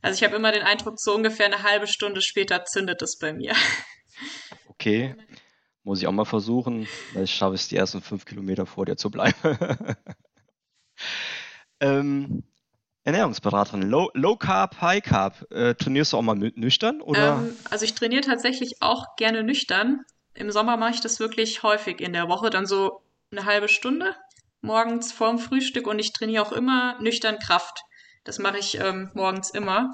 [0.01, 3.33] Also ich habe immer den Eindruck, so ungefähr eine halbe Stunde später zündet es bei
[3.33, 3.53] mir.
[4.67, 5.15] Okay,
[5.83, 6.85] muss ich auch mal versuchen.
[7.11, 9.35] Vielleicht schaffe ich es die ersten fünf Kilometer vor dir zu bleiben.
[11.79, 12.43] ähm,
[13.03, 15.45] Ernährungsberaterin, Low, Low Carb, High Carb.
[15.51, 17.01] Äh, trainierst du auch mal nüchtern?
[17.01, 17.37] Oder?
[17.37, 20.01] Ähm, also ich trainiere tatsächlich auch gerne nüchtern.
[20.35, 24.15] Im Sommer mache ich das wirklich häufig in der Woche, dann so eine halbe Stunde
[24.65, 27.81] morgens vorm Frühstück und ich trainiere auch immer nüchtern Kraft.
[28.23, 29.91] Das mache ich ähm, morgens immer.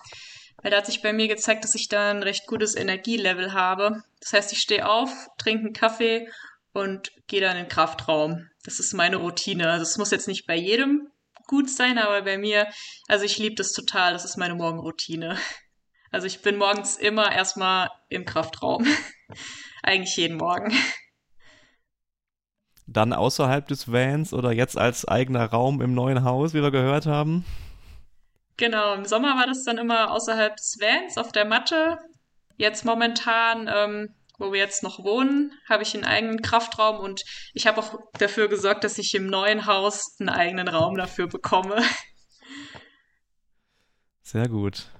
[0.62, 4.04] Weil da hat sich bei mir gezeigt, dass ich da ein recht gutes Energielevel habe.
[4.20, 6.30] Das heißt, ich stehe auf, trinke einen Kaffee
[6.72, 8.50] und gehe dann in den Kraftraum.
[8.64, 9.70] Das ist meine Routine.
[9.70, 11.10] Also es muss jetzt nicht bei jedem
[11.48, 12.68] gut sein, aber bei mir,
[13.08, 14.14] also ich liebe das total.
[14.14, 15.38] Das ist meine Morgenroutine.
[16.12, 18.86] Also ich bin morgens immer erstmal im Kraftraum.
[19.84, 20.74] Eigentlich jeden Morgen.
[22.88, 27.06] Dann außerhalb des Vans oder jetzt als eigener Raum im neuen Haus, wie wir gehört
[27.06, 27.46] haben?
[28.58, 31.98] Genau, im Sommer war das dann immer außerhalb des Vans auf der Matte.
[32.58, 37.66] Jetzt momentan, ähm, wo wir jetzt noch wohnen, habe ich einen eigenen Kraftraum und ich
[37.66, 41.82] habe auch dafür gesorgt, dass ich im neuen Haus einen eigenen Raum dafür bekomme.
[44.22, 44.92] Sehr gut.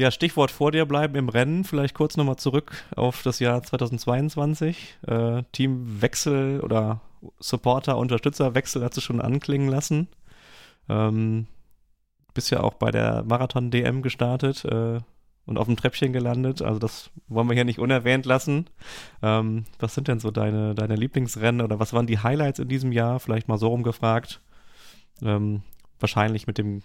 [0.00, 1.62] Ja, Stichwort vor dir bleiben im Rennen.
[1.62, 4.96] Vielleicht kurz nochmal zurück auf das Jahr 2022.
[5.06, 7.02] Äh, Teamwechsel oder
[7.38, 10.08] Supporter, Unterstützerwechsel hat du schon anklingen lassen.
[10.88, 11.48] Ähm,
[12.32, 15.00] bist ja auch bei der Marathon-DM gestartet äh,
[15.44, 16.62] und auf dem Treppchen gelandet.
[16.62, 18.70] Also das wollen wir hier nicht unerwähnt lassen.
[19.20, 22.92] Ähm, was sind denn so deine, deine Lieblingsrennen oder was waren die Highlights in diesem
[22.92, 23.20] Jahr?
[23.20, 24.40] Vielleicht mal so rumgefragt.
[25.20, 25.60] Ähm,
[25.98, 26.80] wahrscheinlich mit dem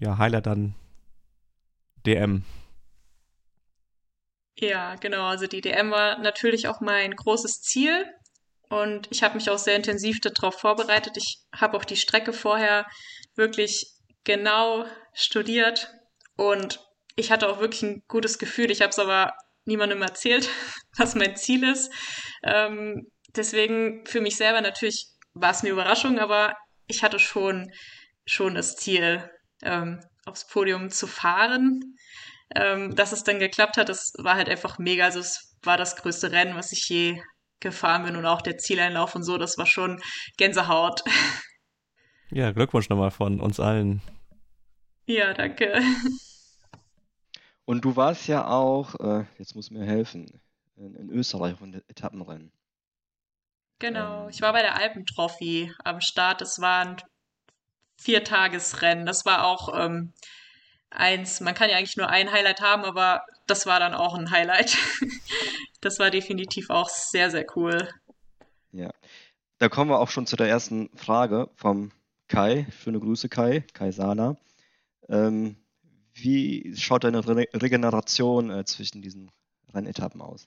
[0.00, 0.74] ja, Highlight dann
[2.06, 2.44] DM.
[4.56, 5.26] Ja, genau.
[5.26, 8.06] Also die DM war natürlich auch mein großes Ziel.
[8.68, 11.16] Und ich habe mich auch sehr intensiv darauf vorbereitet.
[11.16, 12.86] Ich habe auch die Strecke vorher
[13.36, 13.92] wirklich
[14.24, 15.92] genau studiert
[16.36, 16.80] und
[17.16, 18.70] ich hatte auch wirklich ein gutes Gefühl.
[18.70, 19.32] Ich habe es aber
[19.64, 20.48] niemandem erzählt,
[20.96, 21.92] was mein Ziel ist.
[22.42, 27.70] Ähm, deswegen für mich selber natürlich war es eine Überraschung, aber ich hatte schon,
[28.26, 29.30] schon das Ziel,
[29.62, 31.96] ähm, aufs Podium zu fahren.
[32.54, 35.04] Ähm, dass es dann geklappt hat, das war halt einfach mega.
[35.04, 37.20] Also es war das größte Rennen, was ich je
[37.60, 40.00] gefahren bin und auch der Zieleinlauf und so, das war schon
[40.36, 41.02] Gänsehaut.
[42.30, 44.02] Ja, Glückwunsch nochmal von uns allen.
[45.06, 45.80] Ja, danke.
[47.64, 50.40] Und du warst ja auch, äh, jetzt muss mir helfen,
[50.74, 52.50] in, in Österreich von Etappenrennen.
[53.78, 56.40] Genau, ähm, ich war bei der Alpentrophy am Start.
[56.40, 56.96] Das war ein
[58.04, 59.06] Viertagesrennen.
[59.06, 60.12] Das war auch ähm,
[60.90, 64.30] eins, man kann ja eigentlich nur ein Highlight haben, aber das war dann auch ein
[64.30, 64.76] Highlight.
[65.80, 67.88] das war definitiv auch sehr, sehr cool.
[68.72, 68.90] Ja,
[69.58, 71.92] da kommen wir auch schon zu der ersten Frage vom
[72.28, 72.66] Kai.
[72.82, 74.36] Schöne Grüße, Kai, Kai Sana.
[75.08, 75.56] Ähm,
[76.12, 79.30] wie schaut deine Re Regeneration äh, zwischen diesen
[79.72, 80.46] Rennetappen aus?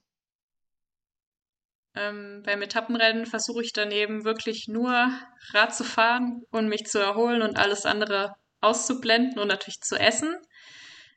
[1.98, 5.12] Ähm, beim Etappenrennen versuche ich daneben wirklich nur
[5.54, 10.36] Rad zu fahren und mich zu erholen und alles andere auszublenden und natürlich zu essen.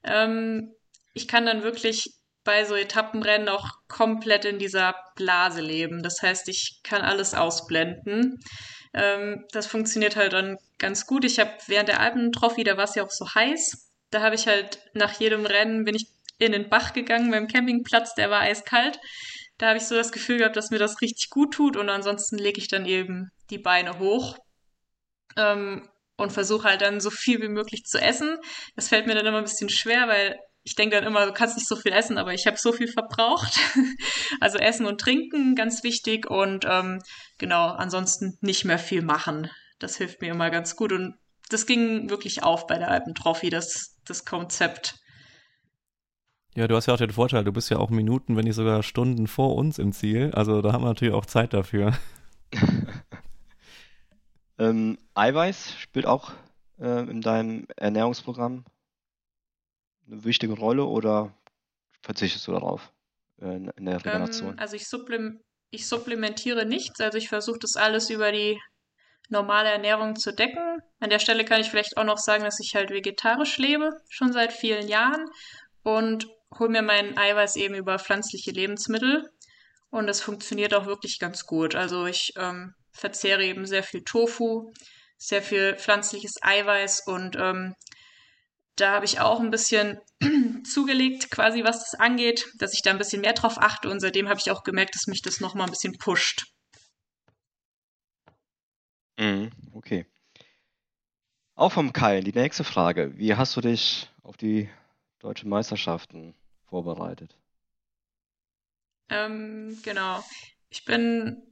[0.05, 0.73] Ähm,
[1.13, 2.15] ich kann dann wirklich
[2.45, 6.03] bei so Etappenrennen auch komplett in dieser Blase leben.
[6.03, 8.39] Das heißt, ich kann alles ausblenden.
[8.95, 11.25] Ähm, das funktioniert halt dann ganz gut.
[11.25, 13.89] Ich habe während der Alpen-Trophy, da war es ja auch so heiß.
[14.11, 16.07] Da habe ich halt nach jedem Rennen bin ich
[16.39, 18.99] in den Bach gegangen beim Campingplatz, der war eiskalt.
[19.61, 22.39] Da habe ich so das Gefühl gehabt, dass mir das richtig gut tut und ansonsten
[22.39, 24.39] lege ich dann eben die Beine hoch
[25.37, 28.39] ähm, und versuche halt dann so viel wie möglich zu essen.
[28.75, 31.59] Das fällt mir dann immer ein bisschen schwer, weil ich denke dann immer, du kannst
[31.59, 33.59] nicht so viel essen, aber ich habe so viel verbraucht.
[34.41, 36.31] also Essen und Trinken, ganz wichtig.
[36.31, 37.03] Und ähm,
[37.37, 39.51] genau, ansonsten nicht mehr viel machen.
[39.79, 40.93] Das hilft mir immer ganz gut.
[40.93, 41.19] Und
[41.51, 45.00] das ging wirklich auf bei der Alpentrophy, das, das Konzept.
[46.57, 48.83] Ja, du hast ja auch den Vorteil, du bist ja auch Minuten, wenn nicht sogar
[48.83, 50.33] Stunden vor uns im Ziel.
[50.35, 51.97] Also da haben wir natürlich auch Zeit dafür.
[54.59, 56.33] ähm, Eiweiß spielt auch
[56.81, 58.65] äh, in deinem Ernährungsprogramm
[60.09, 61.33] eine wichtige Rolle oder
[62.03, 62.93] verzichtest du darauf
[63.41, 64.51] äh, in, in der Regeneration?
[64.51, 68.59] Ähm, also ich, supplim ich supplementiere nichts, also ich versuche das alles über die
[69.29, 70.83] normale Ernährung zu decken.
[70.99, 74.33] An der Stelle kann ich vielleicht auch noch sagen, dass ich halt vegetarisch lebe, schon
[74.33, 75.25] seit vielen Jahren
[75.85, 76.27] und
[76.59, 79.29] hole mir mein Eiweiß eben über pflanzliche Lebensmittel.
[79.91, 81.75] Und das funktioniert auch wirklich ganz gut.
[81.75, 84.73] Also ich ähm, verzehre eben sehr viel Tofu,
[85.19, 87.75] sehr viel pflanzliches Eiweiß und ähm,
[88.77, 90.01] da habe ich auch ein bisschen
[90.65, 94.29] zugelegt, quasi was das angeht, dass ich da ein bisschen mehr drauf achte und seitdem
[94.29, 96.47] habe ich auch gemerkt, dass mich das nochmal ein bisschen pusht.
[99.19, 100.07] Mhm, okay.
[101.55, 103.19] Auch vom Kai, die nächste Frage.
[103.19, 104.71] Wie hast du dich auf die
[105.19, 106.35] deutschen Meisterschaften
[106.71, 107.37] vorbereitet?
[109.11, 110.25] Ähm, genau.
[110.71, 111.43] Ich bin,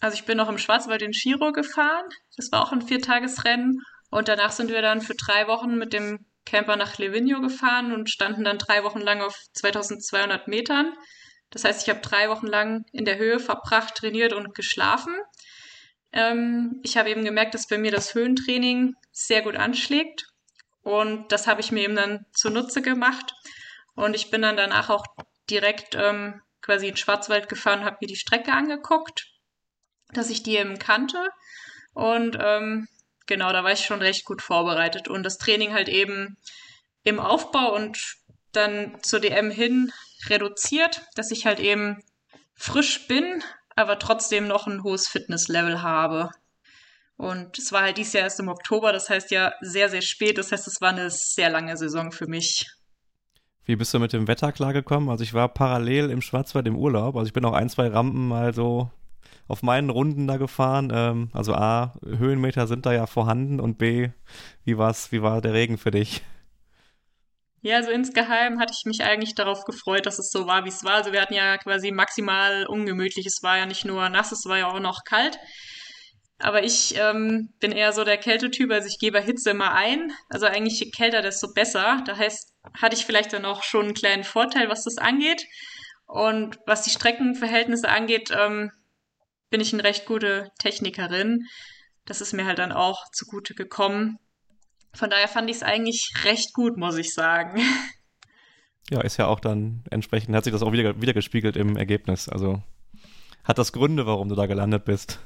[0.00, 2.06] also ich bin noch im Schwarzwald in Giro gefahren.
[2.36, 3.82] Das war auch ein Viertagesrennen.
[4.10, 8.10] Und danach sind wir dann für drei Wochen mit dem Camper nach Livigno gefahren und
[8.10, 10.92] standen dann drei Wochen lang auf 2200 Metern.
[11.50, 15.14] Das heißt, ich habe drei Wochen lang in der Höhe verbracht, trainiert und geschlafen.
[16.12, 20.26] Ähm, ich habe eben gemerkt, dass bei mir das Höhentraining sehr gut anschlägt.
[20.82, 23.34] Und das habe ich mir eben dann zunutze gemacht.
[23.94, 25.04] Und ich bin dann danach auch
[25.48, 29.28] direkt ähm, quasi in Schwarzwald gefahren habe mir die Strecke angeguckt,
[30.12, 31.28] dass ich die eben kannte.
[31.92, 32.88] Und ähm,
[33.26, 35.08] genau, da war ich schon recht gut vorbereitet.
[35.08, 36.36] Und das Training halt eben
[37.02, 37.98] im Aufbau und
[38.52, 39.92] dann zur DM hin
[40.26, 42.02] reduziert, dass ich halt eben
[42.54, 43.42] frisch bin,
[43.76, 46.30] aber trotzdem noch ein hohes Fitnesslevel habe.
[47.16, 50.38] Und es war halt dieses Jahr erst im Oktober, das heißt ja sehr, sehr spät.
[50.38, 52.66] Das heißt, es war eine sehr lange Saison für mich.
[53.66, 55.08] Wie bist du mit dem Wetter klargekommen?
[55.08, 57.16] Also ich war parallel im Schwarzwald im Urlaub.
[57.16, 58.90] Also ich bin auch ein, zwei Rampen mal so
[59.48, 60.92] auf meinen Runden da gefahren.
[60.94, 64.10] Ähm, also A, Höhenmeter sind da ja vorhanden und B,
[64.64, 66.22] wie war's, wie war der Regen für dich?
[67.62, 70.84] Ja, also insgeheim hatte ich mich eigentlich darauf gefreut, dass es so war, wie es
[70.84, 70.96] war.
[70.96, 73.24] Also wir hatten ja quasi maximal ungemütlich.
[73.24, 75.38] Es war ja nicht nur nass, es war ja auch noch kalt.
[76.44, 80.12] Aber ich ähm, bin eher so der Kältetyp, also ich gebe Hitze immer ein.
[80.28, 82.02] Also eigentlich je kälter, desto besser.
[82.04, 85.46] Da heißt, hatte ich vielleicht dann auch schon einen kleinen Vorteil, was das angeht.
[86.04, 88.70] Und was die Streckenverhältnisse angeht, ähm,
[89.48, 91.46] bin ich eine recht gute Technikerin.
[92.04, 94.18] Das ist mir halt dann auch zugute gekommen.
[94.92, 97.62] Von daher fand ich es eigentlich recht gut, muss ich sagen.
[98.90, 102.28] Ja, ist ja auch dann entsprechend, hat sich das auch wieder, wieder gespiegelt im Ergebnis.
[102.28, 102.62] Also
[103.42, 105.20] hat das Gründe, warum du da gelandet bist.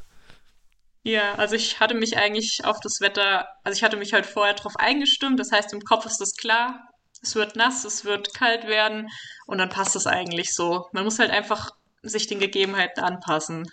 [1.03, 4.55] Ja, also ich hatte mich eigentlich auf das Wetter, also ich hatte mich halt vorher
[4.55, 5.41] drauf eingestimmt.
[5.41, 6.89] Das heißt, im Kopf ist das klar.
[7.23, 9.09] Es wird nass, es wird kalt werden
[9.47, 10.87] und dann passt es eigentlich so.
[10.93, 11.71] Man muss halt einfach
[12.03, 13.67] sich den Gegebenheiten anpassen.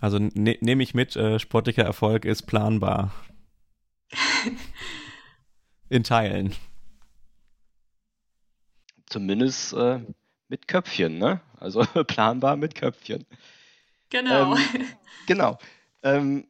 [0.00, 3.12] Also ne, nehme ich mit, äh, sportlicher Erfolg ist planbar.
[5.88, 6.54] In Teilen.
[9.06, 10.00] Zumindest äh,
[10.48, 11.40] mit Köpfchen, ne?
[11.58, 13.26] Also planbar mit Köpfchen.
[14.10, 14.56] Genau.
[14.56, 14.86] Ähm,
[15.26, 15.58] genau.
[16.02, 16.46] Ähm,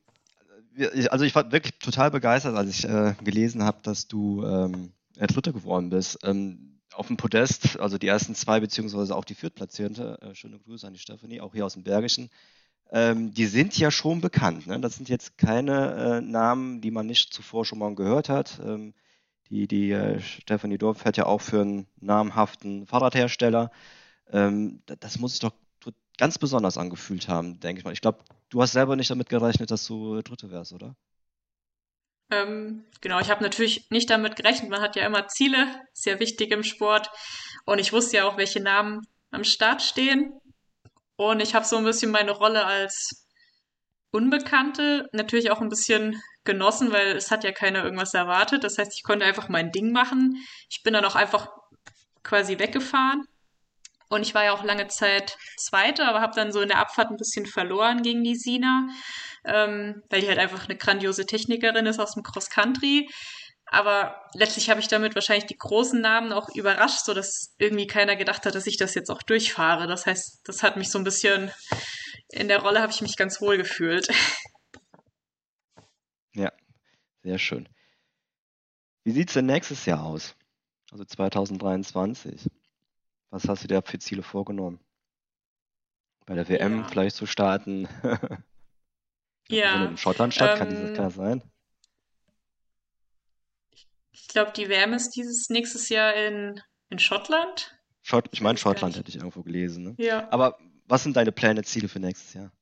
[1.11, 5.53] also ich war wirklich total begeistert, als ich äh, gelesen habe, dass du ähm, Dritter
[5.53, 6.19] geworden bist.
[6.25, 10.87] Ähm, auf dem Podest, also die ersten zwei, beziehungsweise auch die Viertplatzierte, äh, schöne Grüße
[10.87, 12.31] an die Stephanie, auch hier aus dem Bergischen,
[12.91, 14.67] ähm, die sind ja schon bekannt.
[14.67, 14.79] Ne?
[14.81, 18.61] Das sind jetzt keine äh, Namen, die man nicht zuvor schon mal gehört hat.
[18.65, 18.95] Ähm,
[19.49, 23.71] die die äh, Stephanie Dorf fährt ja auch für einen namhaften Fahrradhersteller.
[24.31, 25.55] Ähm, das muss sich doch
[26.19, 27.93] ganz besonders angefühlt haben, denke ich mal.
[27.93, 28.21] Ich glaube,
[28.53, 30.95] du hast selber nicht damit gerechnet, dass du Dritte wärst, oder?
[32.31, 34.71] Ähm, genau, ich habe natürlich nicht damit gerechnet.
[34.71, 37.11] Man hat ja immer Ziele, sehr wichtig im Sport.
[37.65, 40.39] Und ich wusste ja auch, welche Namen am Start stehen.
[41.17, 43.27] Und ich habe so ein bisschen meine Rolle als
[44.11, 48.65] Unbekannte natürlich auch ein bisschen genossen, weil es hat ja keiner irgendwas erwartet.
[48.65, 50.37] Das heißt, ich konnte einfach mein Ding machen.
[50.69, 51.49] Ich bin dann auch einfach
[52.23, 53.27] quasi weggefahren
[54.13, 57.11] und ich war ja auch lange Zeit Zweite, aber habe dann so in der Abfahrt
[57.11, 58.89] ein bisschen verloren gegen die Sina,
[59.45, 63.09] ähm, weil die halt einfach eine grandiose Technikerin ist aus dem Cross Country.
[63.67, 68.45] Aber letztlich habe ich damit wahrscheinlich die großen Namen auch überrascht, sodass irgendwie keiner gedacht
[68.45, 69.87] hat, dass ich das jetzt auch durchfahre.
[69.87, 71.51] Das heißt, das hat mich so ein bisschen
[72.29, 74.09] in der Rolle habe ich mich ganz wohl gefühlt.
[76.35, 76.51] Ja,
[77.23, 77.69] sehr schön.
[79.05, 80.35] Wie sieht es denn nächstes Jahr aus?
[80.91, 82.49] Also 2023.
[83.33, 84.79] Was hast du dir für Ziele vorgenommen?
[86.27, 86.85] Bei der WM Ja.
[86.89, 87.89] vielleicht zu starten?
[89.49, 91.43] Ja, in Schottland statt, kann, dieses, ähm, kann das sein?
[94.13, 97.77] ich glaube, die WM ist dieses nächstes Jahr in, in Schottland.
[98.03, 99.83] Schott, ich meine Schottland hätte ich irgendwo gelesen.
[99.85, 99.95] Ne?
[99.99, 100.31] Ja.
[100.31, 102.53] Aber was sind deine Pläne, Ziele für nächstes Jahr?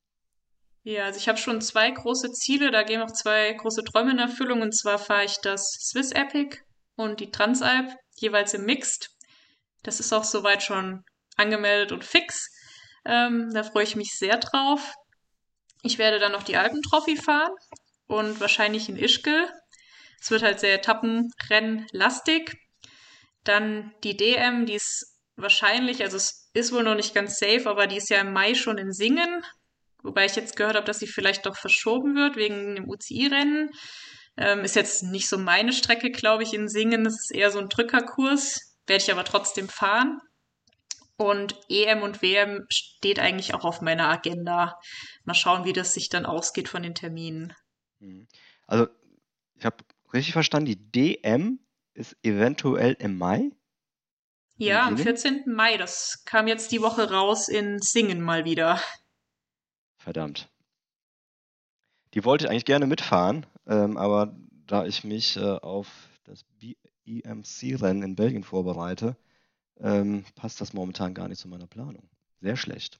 [0.83, 4.19] Ja, also ich habe schon zwei große Ziele, da gehen auch zwei große Träume in
[4.19, 4.61] Erfüllung.
[4.61, 6.57] Und zwar fahre ich das Swiss Epic
[6.95, 9.09] und die Transalp, jeweils im Mixed.
[9.83, 11.03] Das ist auch soweit schon
[11.37, 12.49] angemeldet und fix.
[13.05, 14.93] Ähm, da freue ich mich sehr drauf.
[15.83, 17.51] Ich werde dann noch die Alpentrophy fahren
[18.07, 19.49] und wahrscheinlich in Ischgl.
[20.19, 22.55] Es wird halt sehr Etappenrennlastig.
[23.43, 27.87] Dann die DM, die ist wahrscheinlich, also es ist wohl noch nicht ganz safe, aber
[27.87, 29.43] die ist ja im Mai schon in Singen.
[30.03, 33.71] Wobei ich jetzt gehört habe, dass sie vielleicht doch verschoben wird wegen dem UCI-Rennen.
[34.37, 37.03] Ähm, ist jetzt nicht so meine Strecke, glaube ich, in Singen.
[37.03, 38.70] Das ist eher so ein Drückerkurs.
[38.87, 40.19] Werde ich aber trotzdem fahren.
[41.17, 44.79] Und EM und WM steht eigentlich auch auf meiner Agenda.
[45.23, 47.53] Mal schauen, wie das sich dann ausgeht von den Terminen.
[47.99, 48.27] Mhm.
[48.65, 48.87] Also,
[49.55, 49.77] ich habe
[50.13, 51.59] richtig verstanden, die DM
[51.93, 53.51] ist eventuell im Mai.
[54.57, 55.17] Ja, am Singen?
[55.17, 55.43] 14.
[55.47, 58.81] Mai, das kam jetzt die Woche raus in Singen mal wieder.
[59.97, 60.49] Verdammt.
[62.13, 65.87] Die wollte ich eigentlich gerne mitfahren, ähm, aber da ich mich äh, auf
[66.23, 66.43] das
[67.05, 69.15] BEMC-Rennen in Belgien vorbereite,
[69.79, 72.09] ähm, passt das momentan gar nicht zu meiner Planung.
[72.41, 72.99] Sehr schlecht.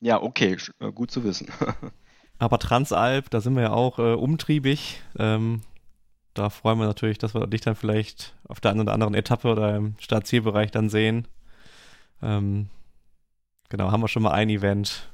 [0.00, 1.48] Ja, okay, äh, gut zu wissen.
[2.38, 5.02] Aber Transalp, da sind wir ja auch äh, umtriebig.
[5.18, 5.60] Ähm,
[6.32, 9.48] da freuen wir natürlich, dass wir dich dann vielleicht auf der einen oder anderen Etappe
[9.48, 11.28] oder im Startzielbereich dann sehen.
[12.22, 12.68] Ähm,
[13.68, 15.10] genau, haben wir schon mal ein Event,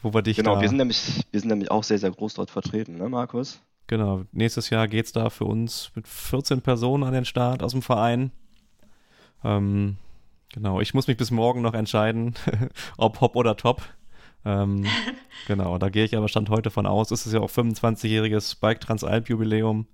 [0.00, 2.34] wo wir dich Genau, da, wir sind nämlich, wir sind nämlich auch sehr, sehr groß
[2.34, 3.60] dort vertreten, ne, Markus?
[3.90, 7.82] Genau, nächstes Jahr geht's da für uns mit 14 Personen an den Start aus dem
[7.82, 8.30] Verein.
[9.44, 9.96] Ähm,
[10.54, 12.34] genau, ich muss mich bis morgen noch entscheiden,
[12.96, 13.82] ob Hop oder Top.
[14.44, 14.86] Ähm,
[15.48, 17.10] genau, da gehe ich aber Stand heute von aus.
[17.10, 19.88] Es ist ja auch 25-jähriges Bike Transalp Jubiläum.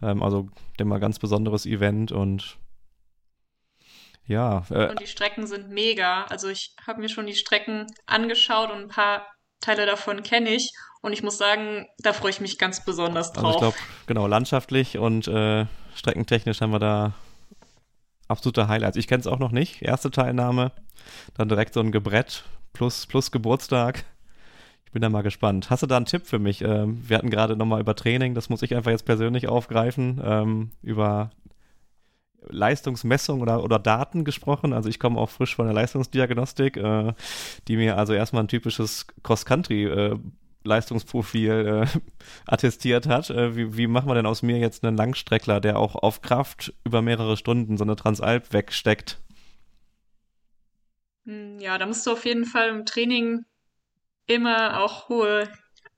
[0.00, 2.56] Ähm, also, denke mal, ganz besonderes Event und
[4.26, 6.22] ja, äh, Und die Strecken sind mega.
[6.26, 9.26] Also ich habe mir schon die Strecken angeschaut und ein paar
[9.60, 10.70] Teile davon kenne ich.
[11.02, 13.60] Und ich muss sagen, da freue ich mich ganz besonders also ich drauf.
[13.60, 17.14] glaube, genau, landschaftlich und äh, streckentechnisch haben wir da
[18.28, 18.96] absolute Highlights.
[18.96, 19.82] Ich kenne es auch noch nicht.
[19.82, 20.72] Erste Teilnahme,
[21.34, 24.04] dann direkt so ein Gebrett plus, plus Geburtstag.
[24.84, 25.70] Ich bin da mal gespannt.
[25.70, 26.62] Hast du da einen Tipp für mich?
[26.62, 30.70] Ähm, wir hatten gerade nochmal über Training, das muss ich einfach jetzt persönlich aufgreifen, ähm,
[30.82, 31.30] über
[32.48, 34.72] Leistungsmessung oder, oder Daten gesprochen.
[34.72, 37.12] Also ich komme auch frisch von der Leistungsdiagnostik, äh,
[37.68, 40.18] die mir also erstmal ein typisches Cross-Country äh,
[40.64, 41.98] Leistungsprofil äh,
[42.46, 43.30] attestiert hat.
[43.30, 46.72] Äh, wie, wie machen wir denn aus mir jetzt einen Langstreckler, der auch auf Kraft
[46.84, 49.18] über mehrere Stunden so eine Transalp wegsteckt?
[51.26, 53.44] Hm, Ja, da musst du auf jeden Fall im Training
[54.26, 55.48] immer auch hohe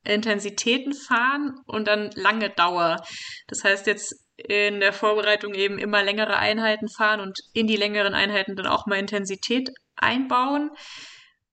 [0.04, 3.02] Intensitäten fahren und dann lange Dauer.
[3.46, 8.14] Das heißt jetzt in der Vorbereitung eben immer längere Einheiten fahren und in die längeren
[8.14, 10.70] Einheiten dann auch mal Intensität einbauen.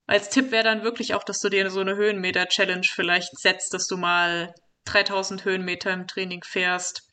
[0.09, 3.85] Als Tipp wäre dann wirklich auch, dass du dir so eine Höhenmeter-Challenge vielleicht setzt, dass
[3.85, 7.03] du mal 3000 Höhenmeter im Training fährst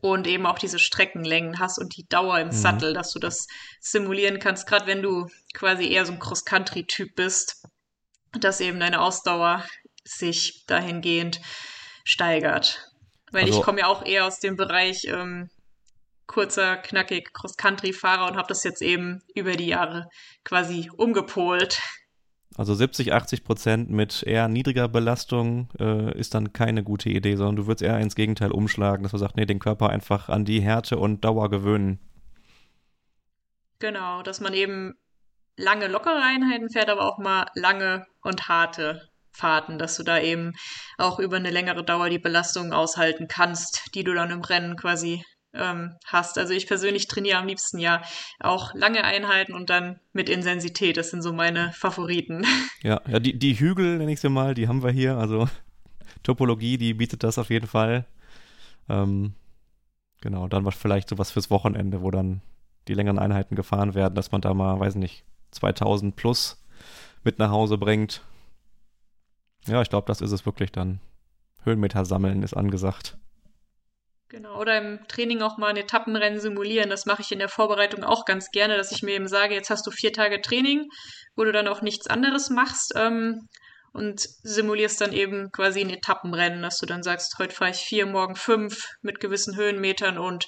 [0.00, 2.52] und eben auch diese Streckenlängen hast und die Dauer im Mhm.
[2.52, 3.46] Sattel, dass du das
[3.80, 7.62] simulieren kannst, gerade wenn du quasi eher so ein Cross-Country-Typ bist,
[8.32, 9.64] dass eben deine Ausdauer
[10.04, 11.40] sich dahingehend
[12.04, 12.82] steigert.
[13.30, 15.48] Weil Also- ich komme ja auch eher aus dem Bereich ähm,
[16.26, 20.08] kurzer, knackig Cross-Country-Fahrer und habe das jetzt eben über die Jahre
[20.42, 21.80] quasi umgepolt.
[22.56, 27.56] Also 70, 80 Prozent mit eher niedriger Belastung äh, ist dann keine gute Idee, sondern
[27.56, 30.62] du würdest eher ins Gegenteil umschlagen, dass man sagt, nee, den Körper einfach an die
[30.62, 31.98] Härte und Dauer gewöhnen.
[33.78, 34.94] Genau, dass man eben
[35.56, 40.54] lange lockere Einheiten fährt, aber auch mal lange und harte Fahrten, dass du da eben
[40.96, 45.22] auch über eine längere Dauer die Belastung aushalten kannst, die du dann im Rennen quasi
[45.58, 46.38] ähm, hast.
[46.38, 48.02] Also ich persönlich trainiere am liebsten ja
[48.40, 50.96] auch lange Einheiten und dann mit Intensität.
[50.96, 52.46] Das sind so meine Favoriten.
[52.82, 55.16] Ja, ja die, die Hügel, nenne ich sie mal, die haben wir hier.
[55.16, 55.48] Also
[56.22, 58.04] Topologie, die bietet das auf jeden Fall.
[58.88, 59.34] Ähm,
[60.20, 62.42] genau, dann was vielleicht sowas fürs Wochenende, wo dann
[62.86, 66.64] die längeren Einheiten gefahren werden, dass man da mal, weiß nicht, 2000 plus
[67.24, 68.22] mit nach Hause bringt.
[69.66, 71.00] Ja, ich glaube, das ist es wirklich dann.
[71.64, 73.18] Höhenmeter sammeln ist angesagt.
[74.28, 76.90] Genau, oder im Training auch mal ein Etappenrennen simulieren.
[76.90, 79.70] Das mache ich in der Vorbereitung auch ganz gerne, dass ich mir eben sage, jetzt
[79.70, 80.88] hast du vier Tage Training,
[81.36, 82.92] wo du dann auch nichts anderes machst.
[82.96, 83.48] Ähm,
[83.96, 88.04] und simulierst dann eben quasi ein Etappenrennen, dass du dann sagst, heute fahre ich vier,
[88.04, 90.46] morgen fünf mit gewissen Höhenmetern und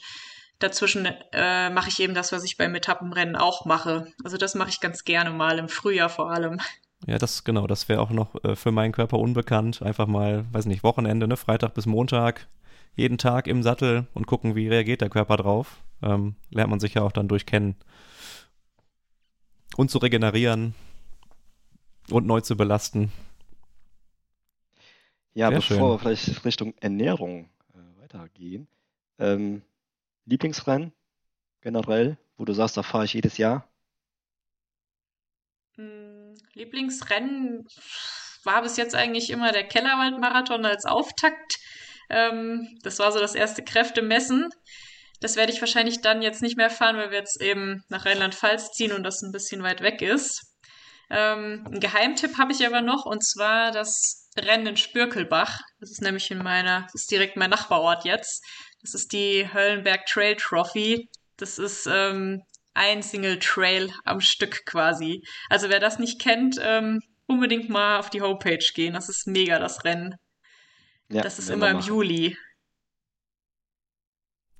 [0.58, 4.06] dazwischen äh, mache ich eben das, was ich beim Etappenrennen auch mache.
[4.22, 6.60] Also das mache ich ganz gerne mal im Frühjahr vor allem.
[7.06, 9.82] Ja, das genau, das wäre auch noch äh, für meinen Körper unbekannt.
[9.82, 12.48] Einfach mal, weiß nicht, Wochenende, ne, Freitag bis Montag,
[12.98, 15.82] jeden Tag im Sattel und gucken, wie reagiert der Körper drauf.
[16.02, 17.76] Ähm, lernt man sich ja auch dann durchkennen.
[19.76, 20.74] Und zu regenerieren
[22.10, 23.12] und neu zu belasten.
[25.34, 25.80] Ja, Sehr bevor schön.
[25.80, 28.66] wir vielleicht Richtung Ernährung äh, weitergehen.
[29.20, 29.62] Ähm,
[30.24, 30.92] Lieblingsrennen
[31.60, 33.68] generell, wo du sagst, da fahre ich jedes Jahr?
[35.76, 37.68] Hm, Lieblingsrennen
[38.42, 41.58] war bis jetzt eigentlich immer der Kellerwald-Marathon als Auftakt.
[42.10, 44.48] Ähm, das war so das erste Kräftemessen.
[45.20, 48.72] Das werde ich wahrscheinlich dann jetzt nicht mehr fahren, weil wir jetzt eben nach Rheinland-Pfalz
[48.72, 50.42] ziehen und das ein bisschen weit weg ist.
[51.10, 55.60] Ähm, einen Geheimtipp habe ich aber noch, und zwar das Rennen in Spürkelbach.
[55.80, 58.44] Das ist nämlich in meiner, das ist direkt mein Nachbarort jetzt.
[58.82, 61.08] Das ist die Höllenberg Trail Trophy.
[61.36, 62.42] Das ist ähm,
[62.74, 65.22] ein Single Trail am Stück quasi.
[65.48, 68.94] Also wer das nicht kennt, ähm, unbedingt mal auf die Homepage gehen.
[68.94, 70.14] Das ist mega, das Rennen.
[71.10, 72.36] Ja, das ist immer im Juli.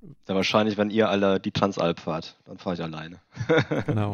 [0.00, 3.20] Ja, wahrscheinlich, wenn ihr alle die Transalp fahrt, dann fahre ich alleine.
[3.86, 4.12] genau.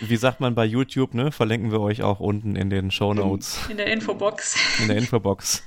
[0.00, 1.30] Wie sagt man bei YouTube, ne?
[1.30, 3.64] Verlinken wir euch auch unten in den Show Notes.
[3.66, 4.56] In, in der Infobox.
[4.80, 5.62] In der Infobox.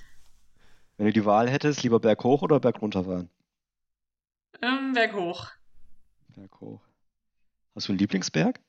[0.98, 3.30] Wenn du die Wahl hättest, lieber berghoch oder bergunter fahren?
[4.62, 5.48] Ähm, berghoch.
[6.36, 6.82] Berghoch.
[7.76, 8.60] Hast du einen Lieblingsberg?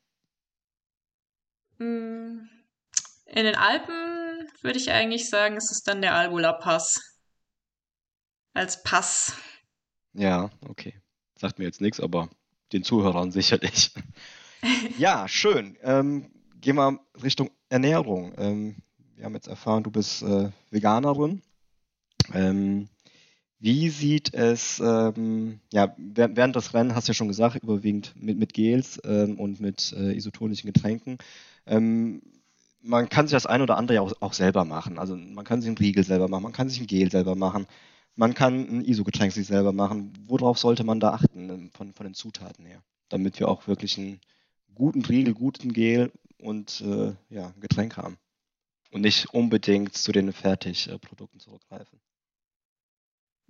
[1.79, 2.49] Mm,
[3.27, 7.18] in den Alpen würde ich eigentlich sagen, es ist dann der Albula Pass.
[8.55, 9.35] Als Pass.
[10.15, 10.95] Ja, okay.
[11.37, 12.29] Sagt mir jetzt nichts, aber
[12.73, 13.93] den Zuhörern sicherlich.
[14.99, 15.77] ja, schön.
[15.83, 16.31] Ähm,
[16.61, 18.33] gehen wir Richtung Ernährung.
[18.37, 18.77] Ähm,
[19.15, 21.43] wir haben jetzt erfahren, du bist äh, Veganerin.
[22.33, 22.89] Ähm,
[23.61, 28.39] wie sieht es, ähm, ja, während des Rennen hast du ja schon gesagt, überwiegend mit,
[28.39, 31.19] mit Gels ähm, und mit äh, isotonischen Getränken.
[31.67, 32.23] Ähm,
[32.81, 34.99] man kann sich das ein oder andere ja auch, auch, selber machen.
[34.99, 37.67] Also man kann sich einen Riegel selber machen, man kann sich ein Gel selber machen.
[38.19, 40.13] Man kann ein ISO-Getränk sich selber machen.
[40.27, 42.83] Worauf sollte man da achten ähm, von, von den Zutaten her?
[43.09, 44.21] Damit wir auch wirklich einen
[44.75, 48.19] guten Riegel, guten Gel und äh, ja, ein Getränk haben.
[48.91, 52.01] Und nicht unbedingt zu den Fertigprodukten zurückgreifen.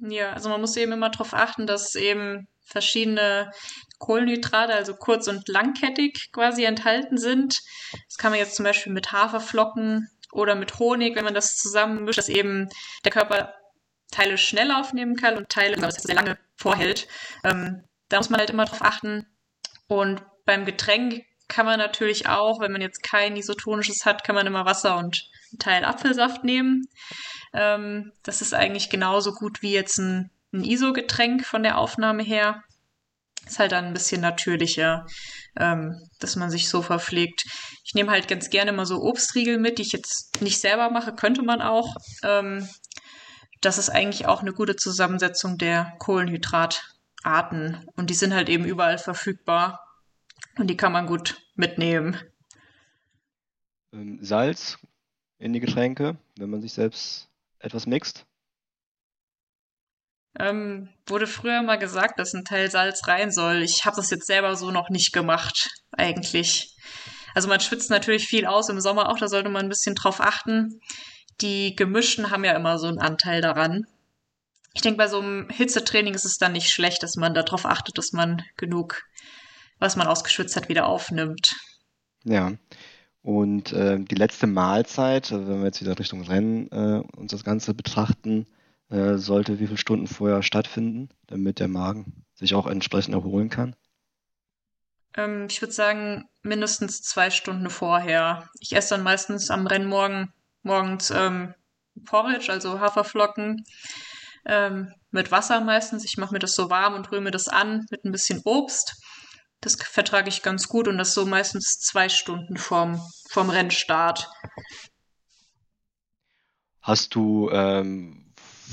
[0.00, 3.50] Ja, also man muss eben immer darauf achten, dass eben verschiedene
[3.98, 7.62] Kohlenhydrate, also kurz- und langkettig quasi enthalten sind.
[8.06, 12.04] Das kann man jetzt zum Beispiel mit Haferflocken oder mit Honig, wenn man das zusammen
[12.04, 12.68] mischt, dass eben
[13.06, 13.54] der Körper
[14.10, 17.08] Teile schnell aufnehmen kann und Teile, das sehr lange vorhält.
[17.44, 19.26] Ähm, da muss man halt immer drauf achten.
[19.86, 24.46] Und beim Getränk kann man natürlich auch, wenn man jetzt kein isotonisches hat, kann man
[24.46, 26.86] immer Wasser und einen Teil Apfelsaft nehmen.
[27.52, 32.62] Ähm, das ist eigentlich genauso gut wie jetzt ein, ein ISO-Getränk von der Aufnahme her.
[33.46, 35.06] Ist halt dann ein bisschen natürlicher,
[35.58, 37.44] ähm, dass man sich so verpflegt.
[37.82, 41.14] Ich nehme halt ganz gerne mal so Obstriegel mit, die ich jetzt nicht selber mache,
[41.14, 41.94] könnte man auch.
[42.22, 42.68] Ähm,
[43.60, 47.86] das ist eigentlich auch eine gute Zusammensetzung der Kohlenhydratarten.
[47.96, 49.84] Und die sind halt eben überall verfügbar.
[50.56, 52.16] Und die kann man gut mitnehmen.
[53.92, 54.78] Ähm, Salz
[55.38, 57.28] in die Getränke, wenn man sich selbst
[57.58, 58.26] etwas mixt?
[60.38, 63.62] Ähm, wurde früher mal gesagt, dass ein Teil Salz rein soll.
[63.62, 66.76] Ich habe das jetzt selber so noch nicht gemacht, eigentlich.
[67.34, 70.20] Also man schwitzt natürlich viel aus im Sommer auch, da sollte man ein bisschen drauf
[70.20, 70.80] achten
[71.40, 73.86] die Gemischten haben ja immer so einen Anteil daran.
[74.74, 77.98] Ich denke, bei so einem Hitzetraining ist es dann nicht schlecht, dass man darauf achtet,
[77.98, 79.02] dass man genug,
[79.78, 81.56] was man ausgeschwitzt hat, wieder aufnimmt.
[82.24, 82.52] Ja.
[83.22, 87.44] Und äh, die letzte Mahlzeit, also wenn wir jetzt wieder Richtung Rennen äh, uns das
[87.44, 88.46] Ganze betrachten,
[88.90, 93.76] äh, sollte wie viele Stunden vorher stattfinden, damit der Magen sich auch entsprechend erholen kann?
[95.14, 98.48] Ähm, ich würde sagen, mindestens zwei Stunden vorher.
[98.60, 100.32] Ich esse dann meistens am Rennmorgen
[100.62, 101.54] morgens ähm,
[102.04, 103.64] Porridge, also Haferflocken
[104.46, 106.04] ähm, mit Wasser meistens.
[106.04, 109.00] Ich mache mir das so warm und rühre mir das an mit ein bisschen Obst.
[109.60, 114.30] Das vertrage ich ganz gut und das so meistens zwei Stunden vorm, vorm Rennstart.
[116.80, 118.32] Hast du ähm,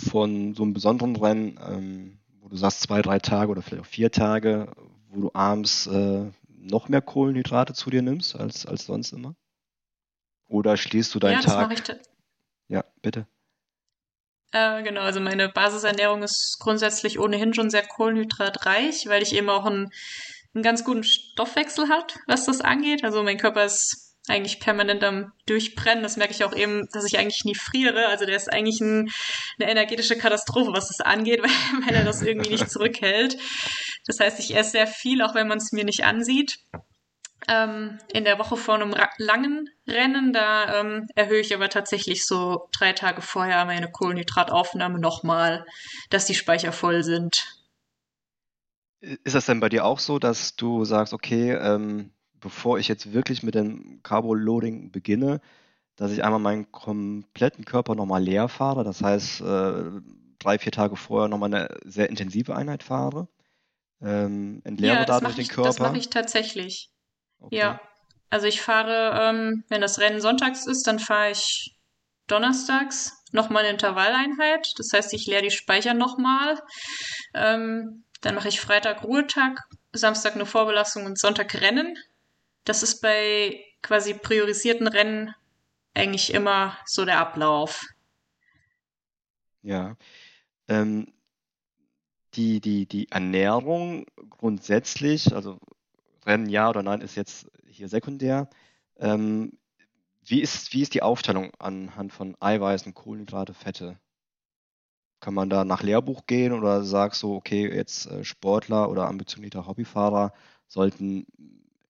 [0.10, 3.90] von so einem besonderen Rennen, ähm, wo du sagst zwei, drei Tage oder vielleicht auch
[3.90, 4.72] vier Tage,
[5.10, 9.36] wo du abends äh, noch mehr Kohlenhydrate zu dir nimmst als, als sonst immer?
[10.48, 11.70] Oder schließt du deinen ja, Tag?
[11.70, 12.02] Das mache ich
[12.68, 13.28] ja, bitte.
[14.52, 19.66] Äh, genau, also meine Basisernährung ist grundsätzlich ohnehin schon sehr kohlenhydratreich, weil ich eben auch
[19.66, 19.92] einen,
[20.54, 23.04] einen ganz guten Stoffwechsel hat, was das angeht.
[23.04, 26.04] Also mein Körper ist eigentlich permanent am Durchbrennen.
[26.04, 28.08] Das merke ich auch eben, dass ich eigentlich nie friere.
[28.08, 29.12] Also der ist eigentlich ein,
[29.60, 33.38] eine energetische Katastrophe, was das angeht, weil, weil er das irgendwie nicht zurückhält.
[34.08, 36.60] Das heißt, ich esse sehr viel, auch wenn man es mir nicht ansieht.
[37.48, 42.68] Ähm, in der Woche vor einem langen Rennen, da ähm, erhöhe ich aber tatsächlich so
[42.72, 45.66] drei Tage vorher meine Kohlenhydrataufnahme nochmal,
[46.10, 47.62] dass die Speicher voll sind.
[49.02, 53.14] Ist das denn bei dir auch so, dass du sagst, okay, ähm, bevor ich jetzt
[53.14, 55.42] wirklich mit dem Carbo-Loading beginne,
[55.96, 59.84] dass ich einmal meinen kompletten Körper nochmal leer fahre, das heißt äh,
[60.40, 63.28] drei, vier Tage vorher nochmal eine sehr intensive Einheit fahre,
[64.02, 65.70] ähm, entleere ja, dadurch ich, den Körper?
[65.70, 66.92] Das mache ich tatsächlich.
[67.40, 67.58] Okay.
[67.58, 67.82] Ja,
[68.30, 71.76] also ich fahre, ähm, wenn das Rennen sonntags ist, dann fahre ich
[72.28, 74.74] donnerstags nochmal eine Intervalleinheit.
[74.78, 76.62] Das heißt, ich leere die Speicher nochmal.
[77.34, 79.62] Ähm, dann mache ich Freitag Ruhetag,
[79.94, 81.98] Samstag eine Vorbelastung und Sonntag Rennen.
[82.64, 85.34] Das ist bei quasi priorisierten Rennen
[85.94, 87.86] eigentlich immer so der Ablauf.
[89.62, 89.96] Ja.
[90.68, 91.14] Ähm,
[92.34, 95.60] die, die, die Ernährung grundsätzlich, also
[96.26, 98.50] Rennen ja oder nein, ist jetzt hier sekundär.
[98.98, 99.58] Ähm,
[100.24, 104.00] wie, ist, wie ist die Aufteilung anhand von Eiweißen, Kohlenhydrate, Fette?
[105.20, 109.68] Kann man da nach Lehrbuch gehen oder sagst du, okay, jetzt äh, Sportler oder ambitionierter
[109.68, 110.34] Hobbyfahrer
[110.68, 111.26] sollten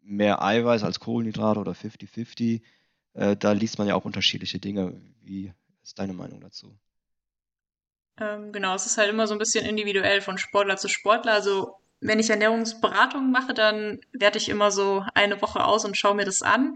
[0.01, 2.61] mehr Eiweiß als Kohlenhydrate oder 50-50?
[3.13, 5.01] Äh, da liest man ja auch unterschiedliche Dinge.
[5.21, 6.77] Wie ist deine Meinung dazu?
[8.17, 11.33] Ähm, genau, es ist halt immer so ein bisschen individuell von Sportler zu Sportler.
[11.33, 11.77] Also
[12.07, 16.25] wenn ich Ernährungsberatung mache, dann werte ich immer so eine Woche aus und schaue mir
[16.25, 16.75] das an.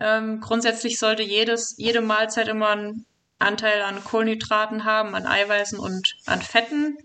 [0.00, 3.06] Ähm, grundsätzlich sollte jedes, jede Mahlzeit immer einen
[3.38, 6.98] Anteil an Kohlenhydraten haben, an Eiweißen und an Fetten.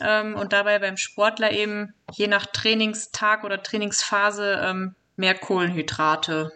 [0.00, 6.52] Ähm, und dabei beim Sportler eben je nach Trainingstag oder Trainingsphase ähm, mehr Kohlenhydrate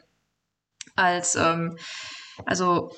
[0.97, 1.79] als, ähm,
[2.45, 2.95] also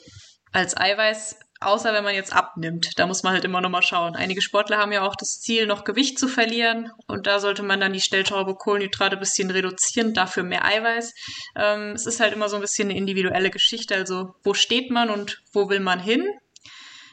[0.53, 2.99] als Eiweiß Außer wenn man jetzt abnimmt.
[2.99, 4.17] Da muss man halt immer noch mal schauen.
[4.17, 6.91] Einige Sportler haben ja auch das Ziel, noch Gewicht zu verlieren.
[7.07, 11.15] Und da sollte man dann die Stellschraube Kohlenhydrate ein bisschen reduzieren, dafür mehr Eiweiß.
[11.57, 13.95] Ähm, es ist halt immer so ein bisschen eine individuelle Geschichte.
[13.95, 16.27] Also wo steht man und wo will man hin?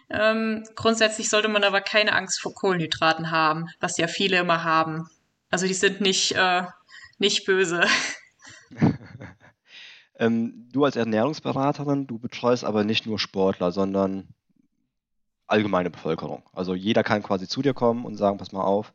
[0.09, 5.07] Ähm, grundsätzlich sollte man aber keine Angst vor Kohlenhydraten haben, was ja viele immer haben.
[5.51, 6.63] Also die sind nicht, äh,
[7.19, 7.85] nicht böse.
[10.19, 14.27] ähm, du als Ernährungsberaterin, du betreust aber nicht nur Sportler, sondern
[15.49, 16.43] allgemeine Bevölkerung.
[16.53, 18.93] Also jeder kann quasi zu dir kommen und sagen, pass mal auf,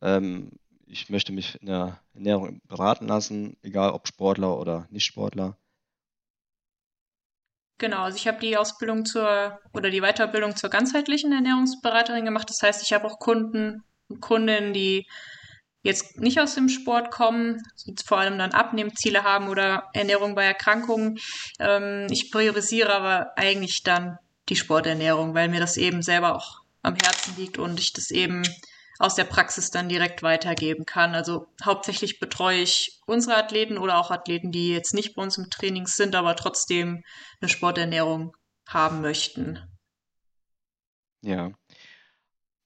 [0.00, 0.50] ähm,
[0.86, 5.56] ich möchte mich in der Ernährung beraten lassen, egal ob Sportler oder Nicht-Sportler.
[7.78, 12.48] Genau, also ich habe die Ausbildung zur oder die Weiterbildung zur ganzheitlichen Ernährungsberaterin gemacht.
[12.48, 15.06] Das heißt, ich habe auch Kunden und Kundinnen, die
[15.82, 17.60] jetzt nicht aus dem Sport kommen,
[18.04, 21.18] vor allem dann Abnehmziele haben oder Ernährung bei Erkrankungen.
[21.58, 24.18] Ähm, ich priorisiere aber eigentlich dann
[24.48, 28.42] die Sporternährung, weil mir das eben selber auch am Herzen liegt und ich das eben
[28.98, 31.14] aus der Praxis dann direkt weitergeben kann.
[31.14, 35.50] Also hauptsächlich betreue ich unsere Athleten oder auch Athleten, die jetzt nicht bei uns im
[35.50, 37.02] Training sind, aber trotzdem
[37.40, 38.36] eine Sporternährung
[38.68, 39.58] haben möchten.
[41.22, 41.52] Ja.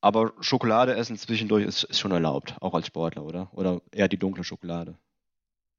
[0.00, 3.50] Aber Schokolade essen zwischendurch ist, ist schon erlaubt, auch als Sportler, oder?
[3.52, 4.98] Oder eher die dunkle Schokolade?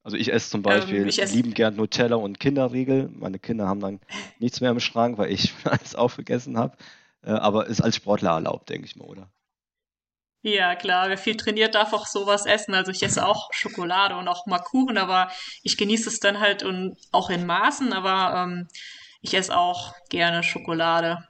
[0.07, 3.09] Also ich esse zum Beispiel ähm, esse lieben gern Nutella und Kinderriegel.
[3.11, 3.99] Meine Kinder haben dann
[4.39, 6.77] nichts mehr im Schrank, weil ich alles aufgegessen habe.
[7.23, 9.29] Äh, aber ist als Sportler erlaubt, denke ich mal, oder?
[10.43, 12.73] Ja, klar, wer viel trainiert, darf auch sowas essen.
[12.73, 15.29] Also ich esse auch Schokolade und auch mal Kuchen, aber
[15.61, 18.69] ich genieße es dann halt und auch in Maßen, aber ähm,
[19.19, 21.27] ich esse auch gerne Schokolade.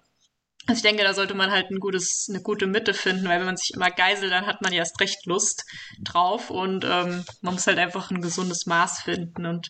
[0.67, 3.45] Also ich denke, da sollte man halt ein gutes, eine gute Mitte finden, weil wenn
[3.45, 5.63] man sich immer geiselt, dann hat man ja erst recht Lust
[6.01, 9.45] drauf und ähm, man muss halt einfach ein gesundes Maß finden.
[9.45, 9.69] Und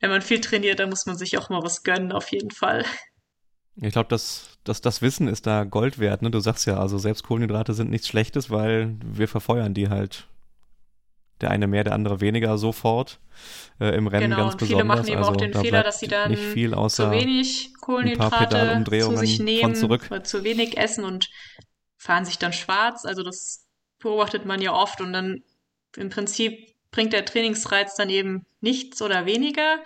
[0.00, 2.84] wenn man viel trainiert, dann muss man sich auch mal was gönnen, auf jeden Fall.
[3.76, 6.22] Ich glaube, das, das, das Wissen ist da Gold wert.
[6.22, 6.30] Ne?
[6.30, 10.26] Du sagst ja, also selbst Kohlenhydrate sind nichts Schlechtes, weil wir verfeuern die halt
[11.40, 13.18] der eine mehr, der andere weniger sofort
[13.80, 14.68] äh, im Rennen genau, ganz und besonders.
[14.68, 17.10] Viele machen eben also, auch den da Fehler, dass sie dann nicht viel außer zu
[17.10, 21.28] wenig Kohlenhydrate zu sich nehmen zu wenig essen und
[21.96, 23.04] fahren sich dann schwarz.
[23.04, 23.66] Also das
[23.98, 25.42] beobachtet man ja oft und dann
[25.96, 29.78] im Prinzip bringt der Trainingsreiz dann eben nichts oder weniger.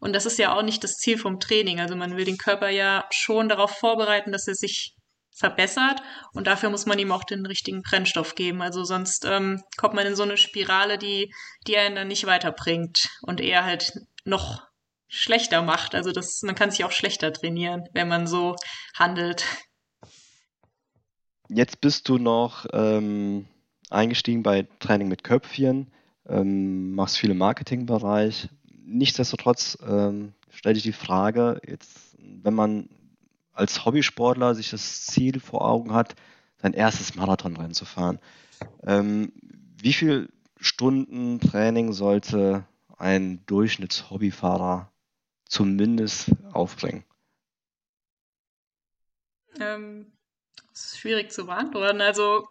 [0.00, 1.80] Und das ist ja auch nicht das Ziel vom Training.
[1.80, 4.96] Also man will den Körper ja schon darauf vorbereiten, dass er sich
[5.32, 6.02] verbessert
[6.32, 8.62] und dafür muss man ihm auch den richtigen Brennstoff geben.
[8.62, 11.32] Also sonst ähm, kommt man in so eine Spirale, die,
[11.66, 13.92] die einen dann nicht weiterbringt und eher halt
[14.24, 14.62] noch
[15.08, 15.94] schlechter macht.
[15.94, 18.56] Also das, man kann sich auch schlechter trainieren, wenn man so
[18.94, 19.44] handelt.
[21.48, 23.46] Jetzt bist du noch ähm,
[23.90, 25.90] eingestiegen bei Training mit Köpfchen,
[26.28, 28.48] ähm, machst viel im Marketingbereich.
[28.84, 32.88] nichtsdestotrotz ähm, stelle ich die Frage, jetzt, wenn man
[33.52, 36.14] als Hobbysportler sich das Ziel vor Augen hat,
[36.62, 38.18] sein erstes Marathonrennen zu fahren,
[38.84, 39.32] ähm,
[39.82, 40.28] wie viele
[40.58, 42.64] Stunden Training sollte
[42.98, 44.90] ein Durchschnittshobbyfahrer
[45.46, 47.04] zumindest aufbringen?
[49.58, 50.12] Ähm,
[50.70, 52.00] das ist schwierig zu beantworten.
[52.00, 52.46] Also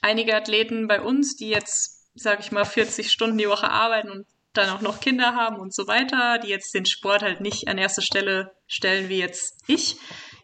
[0.00, 4.26] einige Athleten bei uns, die jetzt, sage ich mal, 40 Stunden die Woche arbeiten und
[4.58, 7.78] dann auch noch Kinder haben und so weiter, die jetzt den Sport halt nicht an
[7.78, 9.96] erste Stelle stellen wie jetzt ich,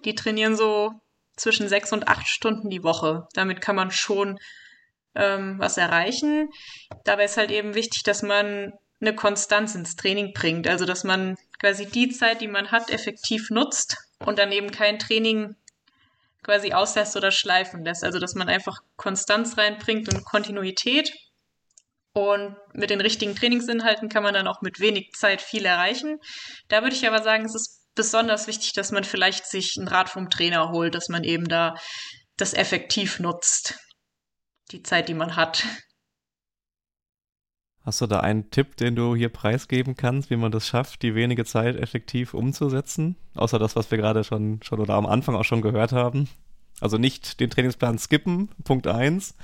[0.05, 0.93] die trainieren so
[1.37, 3.27] zwischen sechs und acht Stunden die Woche.
[3.35, 4.39] Damit kann man schon
[5.15, 6.51] ähm, was erreichen.
[7.05, 10.69] Dabei ist halt eben wichtig, dass man eine Konstanz ins Training bringt.
[10.69, 14.99] Also dass man quasi die Zeit, die man hat, effektiv nutzt und dann eben kein
[14.99, 15.57] Training
[16.43, 18.05] quasi auslässt oder schleifen lässt.
[18.05, 21.13] Also dass man einfach Konstanz reinbringt und Kontinuität.
[22.15, 26.19] Und mit den richtigen Trainingsinhalten kann man dann auch mit wenig Zeit viel erreichen.
[26.69, 30.09] Da würde ich aber sagen, es ist besonders wichtig, dass man vielleicht sich einen Rat
[30.09, 31.75] vom Trainer holt, dass man eben da
[32.37, 33.79] das effektiv nutzt.
[34.71, 35.65] Die Zeit, die man hat.
[37.85, 41.15] Hast du da einen Tipp, den du hier preisgeben kannst, wie man das schafft, die
[41.15, 43.17] wenige Zeit effektiv umzusetzen?
[43.35, 46.29] Außer das, was wir gerade schon, schon oder am Anfang auch schon gehört haben.
[46.81, 49.35] Also nicht den Trainingsplan skippen, Punkt 1.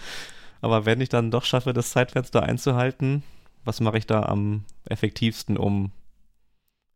[0.61, 3.23] Aber wenn ich dann doch schaffe, das Zeitfenster einzuhalten,
[3.65, 5.93] was mache ich da am effektivsten, um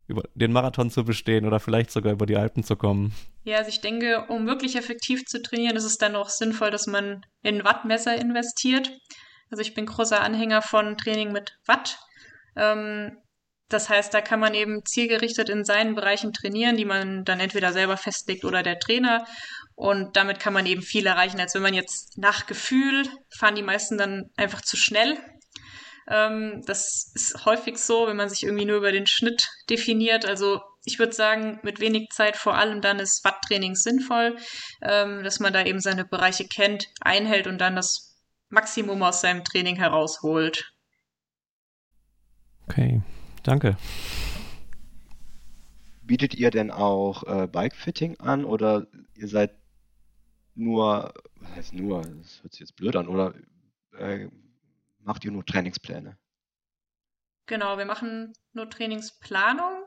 [0.07, 3.15] über den Marathon zu bestehen oder vielleicht sogar über die Alpen zu kommen?
[3.45, 6.87] Ja, also ich denke, um wirklich effektiv zu trainieren, ist es dann auch sinnvoll, dass
[6.87, 8.91] man in Wattmesser investiert.
[9.51, 11.99] Also ich bin großer Anhänger von Training mit Watt.
[12.57, 13.19] Ähm,
[13.69, 17.73] das heißt, da kann man eben zielgerichtet in seinen Bereichen trainieren, die man dann entweder
[17.73, 19.25] selber festlegt oder der Trainer.
[19.75, 23.63] Und damit kann man eben viel erreichen, als wenn man jetzt nach Gefühl fahren die
[23.63, 25.19] meisten dann einfach zu schnell.
[26.09, 30.27] Ähm, das ist häufig so, wenn man sich irgendwie nur über den Schnitt definiert.
[30.27, 34.37] Also ich würde sagen, mit wenig Zeit vor allem dann ist Watttraining sinnvoll,
[34.83, 38.15] ähm, dass man da eben seine Bereiche kennt, einhält und dann das
[38.51, 40.71] Maximum aus seinem Training herausholt.
[42.69, 43.03] Okay,
[43.45, 43.77] danke.
[46.03, 49.53] Bietet ihr denn auch äh, Bikefitting an oder ihr seid
[50.55, 53.35] nur, was heißt nur, das hört sich jetzt blöd an, oder
[53.99, 54.29] äh,
[54.99, 56.17] macht ihr nur Trainingspläne?
[57.47, 59.83] Genau, wir machen nur Trainingsplanung,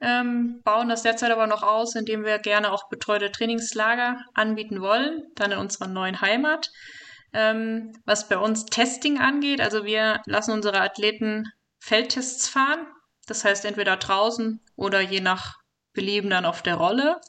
[0.00, 5.22] ähm, bauen das derzeit aber noch aus, indem wir gerne auch betreute Trainingslager anbieten wollen,
[5.34, 6.70] dann in unserer neuen Heimat.
[7.32, 11.44] Ähm, was bei uns Testing angeht, also wir lassen unsere Athleten
[11.88, 12.86] Feldtests fahren.
[13.26, 15.56] Das heißt entweder draußen oder je nach
[15.94, 17.20] Belieben dann auf der Rolle.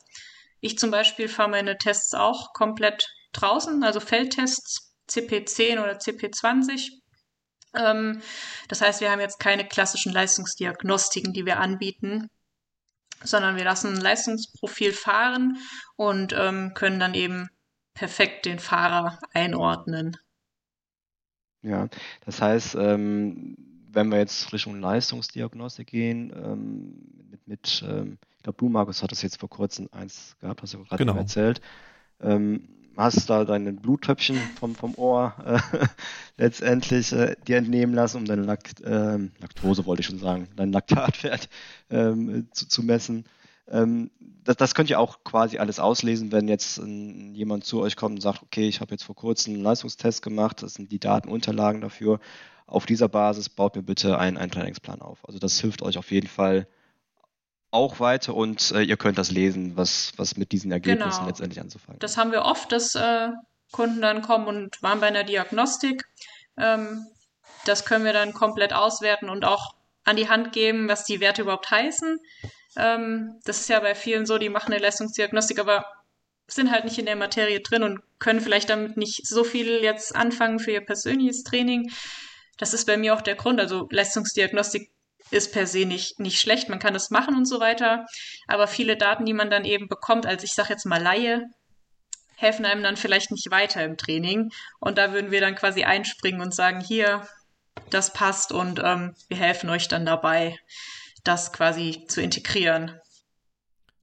[0.60, 6.89] Ich zum Beispiel fahre meine Tests auch komplett draußen, also Feldtests CP10 oder CP20.
[7.74, 8.22] Ähm,
[8.68, 12.28] das heißt, wir haben jetzt keine klassischen Leistungsdiagnostiken, die wir anbieten,
[13.24, 15.57] sondern wir lassen ein Leistungsprofil fahren
[15.95, 17.49] und ähm, können dann eben
[17.93, 20.18] perfekt den Fahrer einordnen.
[21.62, 21.88] Ja,
[22.26, 26.94] das heißt, ähm, wenn wir jetzt Richtung Leistungsdiagnostik gehen, ähm,
[27.30, 30.84] mit, mit ähm, ich glaube, du, Markus, hattest jetzt vor kurzem eins gehabt, hast du
[30.84, 31.16] gerade genau.
[31.16, 31.62] erzählt.
[32.22, 35.88] Ähm, hast da deine Bluttöpfchen vom, vom Ohr äh,
[36.38, 40.74] letztendlich äh, dir entnehmen lassen, um deine Lakt, äh, Laktose, wollte ich schon sagen, deinen
[40.74, 41.50] Laktatwert
[41.90, 43.26] ähm, zu, zu messen.
[43.70, 44.10] Ähm,
[44.44, 48.16] das, das könnt ihr auch quasi alles auslesen, wenn jetzt ein, jemand zu euch kommt
[48.16, 51.82] und sagt, okay, ich habe jetzt vor kurzem einen Leistungstest gemacht, das sind die Datenunterlagen
[51.82, 52.20] dafür.
[52.70, 55.20] Auf dieser Basis baut mir bitte einen, einen Trainingsplan auf.
[55.28, 56.67] Also das hilft euch auf jeden Fall
[57.72, 61.28] auch weiter und äh, ihr könnt das lesen, was, was mit diesen Ergebnissen genau.
[61.28, 61.99] letztendlich anzufangen.
[61.99, 63.30] Das haben wir oft, dass äh,
[63.72, 66.03] Kunden dann kommen und waren bei einer Diagnostik.
[66.57, 67.05] Ähm,
[67.65, 71.43] das können wir dann komplett auswerten und auch an die Hand geben, was die Werte
[71.43, 72.20] überhaupt heißen.
[72.76, 75.86] Ähm, das ist ja bei vielen so, die machen eine Leistungsdiagnostik, aber
[76.47, 80.15] sind halt nicht in der Materie drin und können vielleicht damit nicht so viel jetzt
[80.15, 81.91] anfangen für ihr persönliches Training.
[82.60, 83.60] Das ist bei mir auch der Grund.
[83.60, 84.91] Also Leistungsdiagnostik
[85.32, 88.05] ist per se nicht, nicht schlecht, man kann das machen und so weiter.
[88.47, 91.45] Aber viele Daten, die man dann eben bekommt, als ich sage jetzt mal Laie,
[92.36, 94.51] helfen einem dann vielleicht nicht weiter im Training.
[94.80, 97.28] Und da würden wir dann quasi einspringen und sagen, hier,
[97.89, 100.57] das passt und ähm, wir helfen euch dann dabei
[101.24, 102.99] das quasi zu integrieren.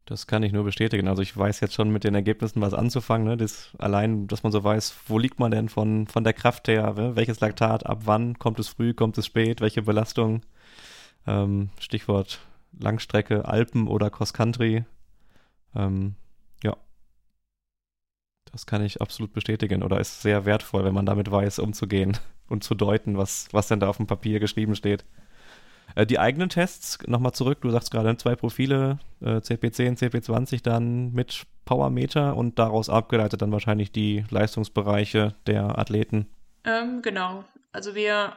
[0.07, 1.09] Das kann ich nur bestätigen.
[1.09, 3.27] Also ich weiß jetzt schon mit den Ergebnissen was anzufangen.
[3.27, 3.37] Ne?
[3.37, 6.95] Das, allein, dass man so weiß, wo liegt man denn von, von der Kraft her,
[6.95, 7.17] ne?
[7.17, 10.43] welches Laktat, ab wann, kommt es früh, kommt es spät, welche Belastung.
[11.27, 12.41] Ähm, Stichwort
[12.79, 14.85] Langstrecke, Alpen oder Cross Country.
[15.75, 16.15] Ähm,
[16.63, 16.77] ja,
[18.53, 22.17] das kann ich absolut bestätigen oder ist sehr wertvoll, wenn man damit weiß, umzugehen
[22.49, 25.05] und zu deuten, was, was denn da auf dem Papier geschrieben steht.
[25.95, 31.13] Äh, die eigenen Tests, nochmal zurück, du sagst gerade zwei Profile, äh, CP10, CP20 dann
[31.13, 36.29] mit Powermeter und daraus abgeleitet dann wahrscheinlich die Leistungsbereiche der Athleten.
[36.65, 37.45] Ähm, genau.
[37.73, 38.37] Also wir,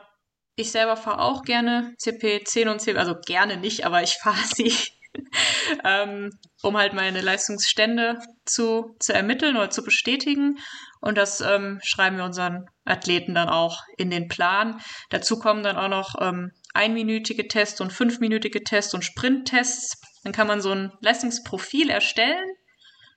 [0.56, 4.74] ich selber fahre auch gerne CP10 und CP, also gerne nicht, aber ich fahre sie,
[5.86, 6.32] ähm,
[6.62, 10.60] um halt meine Leistungsstände zu, zu ermitteln oder zu bestätigen.
[11.02, 14.82] Und das ähm, schreiben wir unseren Athleten dann auch in den Plan.
[15.10, 20.00] Dazu kommen dann auch noch ähm, einminütige Tests und fünfminütige Tests und Sprinttests.
[20.24, 22.48] Dann kann man so ein Leistungsprofil erstellen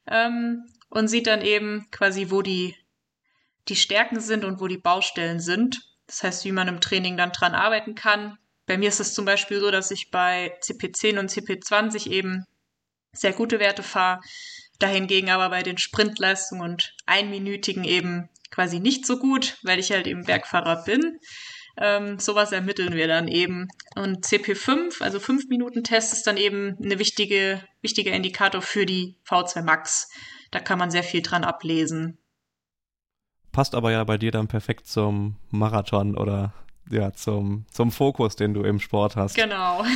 [0.08, 2.74] ähm, und sieht dann eben quasi, wo die,
[3.68, 5.80] die Stärken sind und wo die Baustellen sind.
[6.08, 8.36] Das heißt, wie man im Training dann dran arbeiten kann.
[8.66, 12.44] Bei mir ist es zum Beispiel so, dass ich bei CP10 und CP20 eben
[13.12, 14.20] sehr gute Werte fahre,
[14.80, 20.08] dahingegen aber bei den Sprintleistungen und einminütigen eben quasi nicht so gut, weil ich halt
[20.08, 21.20] eben Bergfahrer bin.
[21.76, 23.68] Ähm, sowas ermitteln wir dann eben.
[23.94, 29.16] Und CP5, also 5 Minuten Test, ist dann eben eine wichtige, wichtiger Indikator für die
[29.26, 30.10] V2 Max.
[30.50, 32.18] Da kann man sehr viel dran ablesen.
[33.52, 36.54] Passt aber ja bei dir dann perfekt zum Marathon oder
[36.90, 39.34] ja, zum, zum Fokus, den du im Sport hast.
[39.34, 39.84] Genau.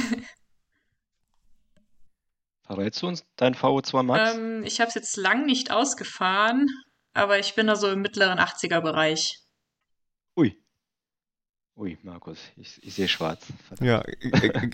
[2.67, 4.35] Verrätst du uns dein VO2 Max?
[4.35, 6.67] Ähm, ich habe es jetzt lang nicht ausgefahren,
[7.15, 9.46] aber ich bin da so im mittleren 80er-Bereich.
[11.77, 11.99] Ui.
[12.03, 13.47] Markus, ich, ich sehe schwarz.
[13.69, 13.87] Verdammt.
[13.87, 14.03] Ja,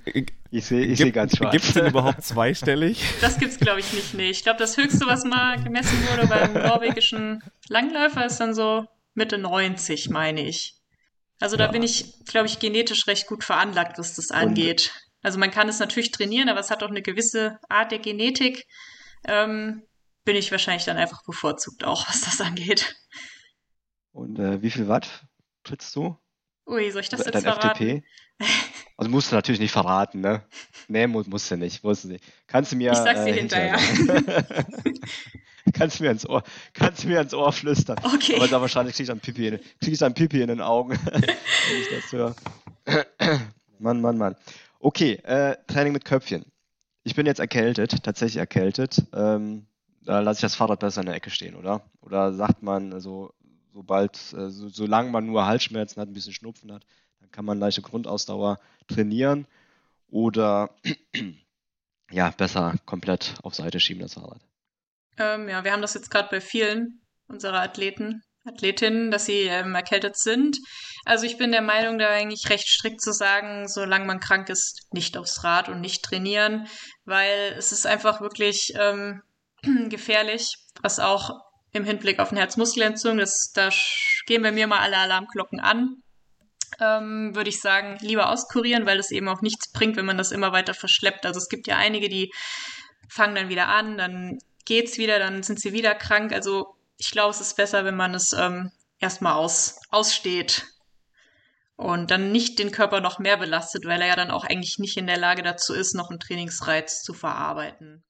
[0.53, 1.51] ich sehe ich seh ganz schwarz.
[1.51, 3.03] Gibt es denn überhaupt zweistellig?
[3.21, 4.15] Das gibt's, glaube ich, nicht.
[4.15, 4.31] Nee.
[4.31, 9.37] Ich glaube, das Höchste, was mal gemessen wurde beim norwegischen Langläufer, ist dann so Mitte
[9.37, 10.77] 90, meine ich.
[11.41, 11.71] Also da ja.
[11.73, 14.93] bin ich, glaube ich, genetisch recht gut veranlagt, was das angeht.
[14.95, 17.99] Und, also man kann es natürlich trainieren, aber es hat auch eine gewisse Art der
[17.99, 18.65] Genetik.
[19.27, 19.83] Ähm,
[20.25, 22.95] bin ich wahrscheinlich dann einfach bevorzugt auch, was das angeht.
[24.13, 25.27] Und äh, wie viel Watt
[25.65, 26.17] trittst du?
[26.67, 28.03] Ui, soll ich das Dein jetzt verraten?
[28.03, 28.03] FTP?
[28.99, 30.43] Also musst du natürlich nicht verraten, ne?
[30.87, 32.23] Nee, muss, musst du nicht, musst du nicht.
[32.47, 33.77] Kannst du mir Ich sag's dir äh, hinterher.
[35.73, 37.99] kannst du mir ins Ohr, kannst du mir ins Ohr flüstern.
[38.05, 38.37] Okay.
[38.37, 40.91] Aber da wahrscheinlich krieg ich dann Pipi in, krieg ich dann Pipi in den Augen,
[41.11, 42.37] wenn ich das höre.
[43.79, 44.37] Mann, Mann, Mann.
[44.79, 46.45] Okay, äh, Training mit Köpfchen.
[47.03, 49.03] Ich bin jetzt erkältet, tatsächlich erkältet.
[49.13, 49.67] Ähm,
[50.05, 51.83] da lasse ich das Fahrrad besser in der Ecke stehen, oder?
[52.03, 53.33] Oder sagt man, also,
[53.73, 56.85] sobald, äh, so, solange man nur Halsschmerzen hat, ein bisschen Schnupfen hat,
[57.21, 58.59] dann kann man leichte Grundausdauer
[58.89, 59.47] trainieren
[60.09, 60.71] oder
[62.11, 64.41] ja, besser komplett auf Seite schieben, das Fahrrad.
[65.19, 69.75] Ähm, ja, wir haben das jetzt gerade bei vielen unserer Athleten, Athletinnen, dass sie ähm,
[69.75, 70.59] erkältet sind.
[71.05, 74.89] Also ich bin der Meinung, da eigentlich recht strikt zu sagen, solange man krank ist,
[74.93, 76.67] nicht aufs Rad und nicht trainieren,
[77.05, 79.23] weil es ist einfach wirklich ähm,
[79.89, 83.71] gefährlich, was auch im Hinblick auf eine Herzmuskelentzündung, das, da
[84.27, 86.03] gehen bei mir mal alle Alarmglocken an.
[86.81, 90.33] Ähm, würde ich sagen, lieber auskurieren, weil es eben auch nichts bringt, wenn man das
[90.33, 91.27] immer weiter verschleppt.
[91.27, 92.33] Also es gibt ja einige, die
[93.09, 96.33] fangen dann wieder an, dann geht's wieder, dann sind sie wieder krank.
[96.33, 100.67] Also ich glaube, es ist besser, wenn man es ähm, erstmal aus, aussteht
[101.77, 104.97] und dann nicht den Körper noch mehr belastet, weil er ja dann auch eigentlich nicht
[104.97, 108.05] in der Lage dazu ist, noch einen Trainingsreiz zu verarbeiten.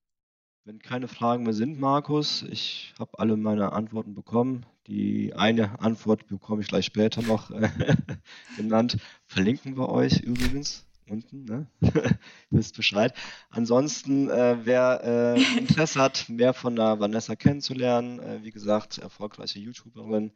[0.65, 4.65] Wenn keine Fragen mehr sind, Markus, ich habe alle meine Antworten bekommen.
[4.87, 7.69] Die eine Antwort bekomme ich gleich später noch äh,
[8.57, 8.99] genannt.
[9.27, 11.67] Verlinken wir euch übrigens unten, ne?
[12.51, 13.13] wisst Bescheid.
[13.51, 19.59] Ansonsten, äh, wer äh, Interesse hat, mehr von der Vanessa kennenzulernen, äh, wie gesagt, erfolgreiche
[19.59, 20.31] YouTuberin,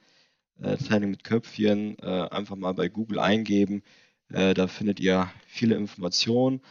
[0.61, 3.85] äh, Training mit Köpfchen, äh, einfach mal bei Google eingeben.
[4.31, 6.63] Äh, da findet ihr viele Informationen.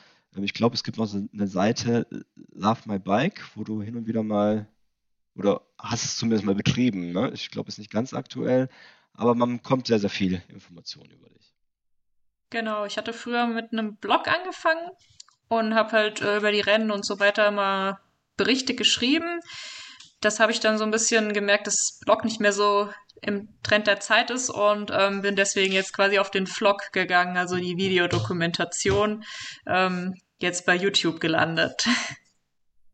[0.43, 2.07] Ich glaube, es gibt noch so eine Seite
[2.51, 4.67] Love My Bike, wo du hin und wieder mal
[5.35, 7.11] oder hast es zumindest mal betrieben.
[7.11, 7.31] Ne?
[7.33, 8.69] Ich glaube, es ist nicht ganz aktuell,
[9.13, 11.53] aber man bekommt sehr, sehr viel Informationen über dich.
[12.49, 14.89] Genau, ich hatte früher mit einem Blog angefangen
[15.47, 17.99] und habe halt äh, über die Rennen und so weiter immer
[18.37, 19.39] Berichte geschrieben.
[20.21, 22.89] Das habe ich dann so ein bisschen gemerkt, dass Blog nicht mehr so
[23.25, 27.37] im Trend der Zeit ist und ähm, bin deswegen jetzt quasi auf den Vlog gegangen,
[27.37, 29.23] also die Videodokumentation.
[29.65, 31.87] Ähm, jetzt bei YouTube gelandet.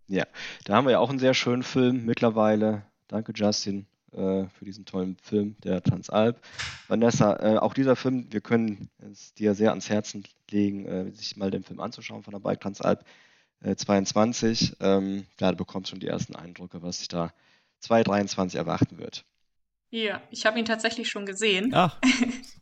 [0.07, 0.25] Ja,
[0.65, 2.83] da haben wir ja auch einen sehr schönen Film mittlerweile.
[3.07, 6.41] Danke, Justin, äh, für diesen tollen Film, der Transalp.
[6.89, 11.37] Vanessa, äh, auch dieser Film, wir können es dir sehr ans Herzen legen, äh, sich
[11.37, 13.05] mal den Film anzuschauen von der Bike Transalp
[13.61, 14.75] 22.
[14.81, 17.31] Ähm, ja, du bekommst schon die ersten Eindrücke, was sich da
[17.79, 19.23] 2023 erwarten wird.
[19.91, 21.71] Ja, ich habe ihn tatsächlich schon gesehen.
[21.73, 21.97] Ach,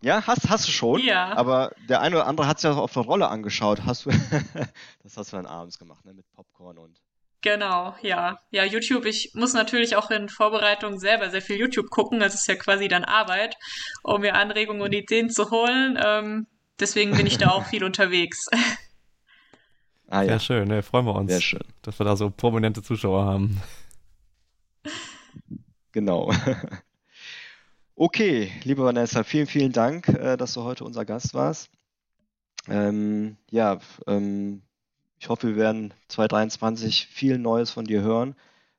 [0.00, 1.00] Ja, hast, hast du schon.
[1.00, 1.36] Ja.
[1.36, 3.84] Aber der eine oder andere hat es ja auf der Rolle angeschaut.
[3.84, 4.10] Hast du,
[5.02, 6.14] das hast du dann abends gemacht, ne?
[6.14, 7.00] Mit Popcorn und.
[7.40, 8.38] Genau, ja.
[8.50, 12.20] Ja, YouTube, ich muss natürlich auch in Vorbereitung selber sehr viel YouTube gucken.
[12.20, 13.56] Das ist ja quasi dann Arbeit,
[14.02, 15.98] um mir Anregungen und Ideen zu holen.
[16.04, 16.46] Ähm,
[16.80, 18.46] deswegen bin ich da auch viel unterwegs.
[20.08, 20.30] Ah, ja.
[20.30, 21.64] Sehr schön, ne, freuen wir uns, Sehr schön.
[21.82, 23.60] dass wir da so prominente Zuschauer haben.
[25.98, 26.30] Genau.
[28.00, 31.68] Okay, liebe Vanessa, vielen, vielen Dank, äh, dass du heute unser Gast warst.
[32.68, 34.62] Ähm, ja, ähm,
[35.18, 38.36] ich hoffe, wir werden 2023 viel Neues von dir hören,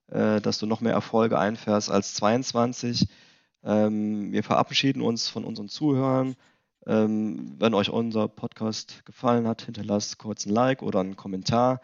[0.08, 3.10] äh, dass du noch mehr Erfolge einfährst als 2022.
[3.66, 6.38] Ähm, wir verabschieden uns von unseren Zuhörern.
[6.88, 11.82] Ähm, wenn euch unser Podcast gefallen hat, hinterlasst kurz ein Like oder einen Kommentar.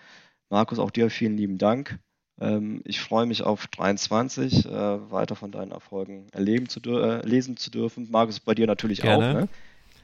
[0.50, 2.00] Markus, auch dir vielen lieben Dank.
[2.40, 4.70] Ähm, ich freue mich auf 23, äh,
[5.12, 8.10] weiter von deinen Erfolgen erleben zu äh, lesen zu dürfen.
[8.12, 9.30] Markus, bei dir natürlich Gerne.
[9.30, 9.34] auch.
[9.34, 9.48] Ne?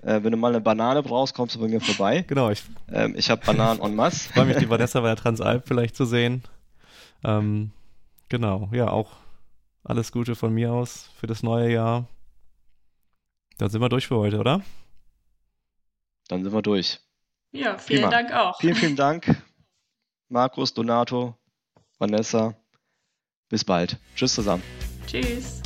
[0.04, 2.24] Äh, wenn du mal eine Banane brauchst, kommst du bei mir vorbei.
[2.28, 2.50] Genau.
[2.50, 4.28] Ich, ähm, ich habe Bananen en masse.
[4.28, 6.44] Ich freue mich, die Vanessa bei der Transalp vielleicht zu sehen.
[7.24, 7.72] Ähm,
[8.30, 8.70] genau.
[8.72, 9.12] Ja, auch
[9.84, 12.08] alles Gute von mir aus für das neue Jahr.
[13.58, 14.62] Dann sind wir durch für heute, oder?
[16.30, 17.00] Dann sind wir durch.
[17.52, 18.12] Ja, vielen Prima.
[18.12, 18.60] Dank auch.
[18.60, 19.36] Vielen, vielen Dank,
[20.30, 21.36] Markus, Donato,
[22.02, 22.56] Vanessa.
[23.50, 23.98] Bis bald.
[24.16, 24.64] Tschüss zusammen.
[25.06, 25.62] Tschüss.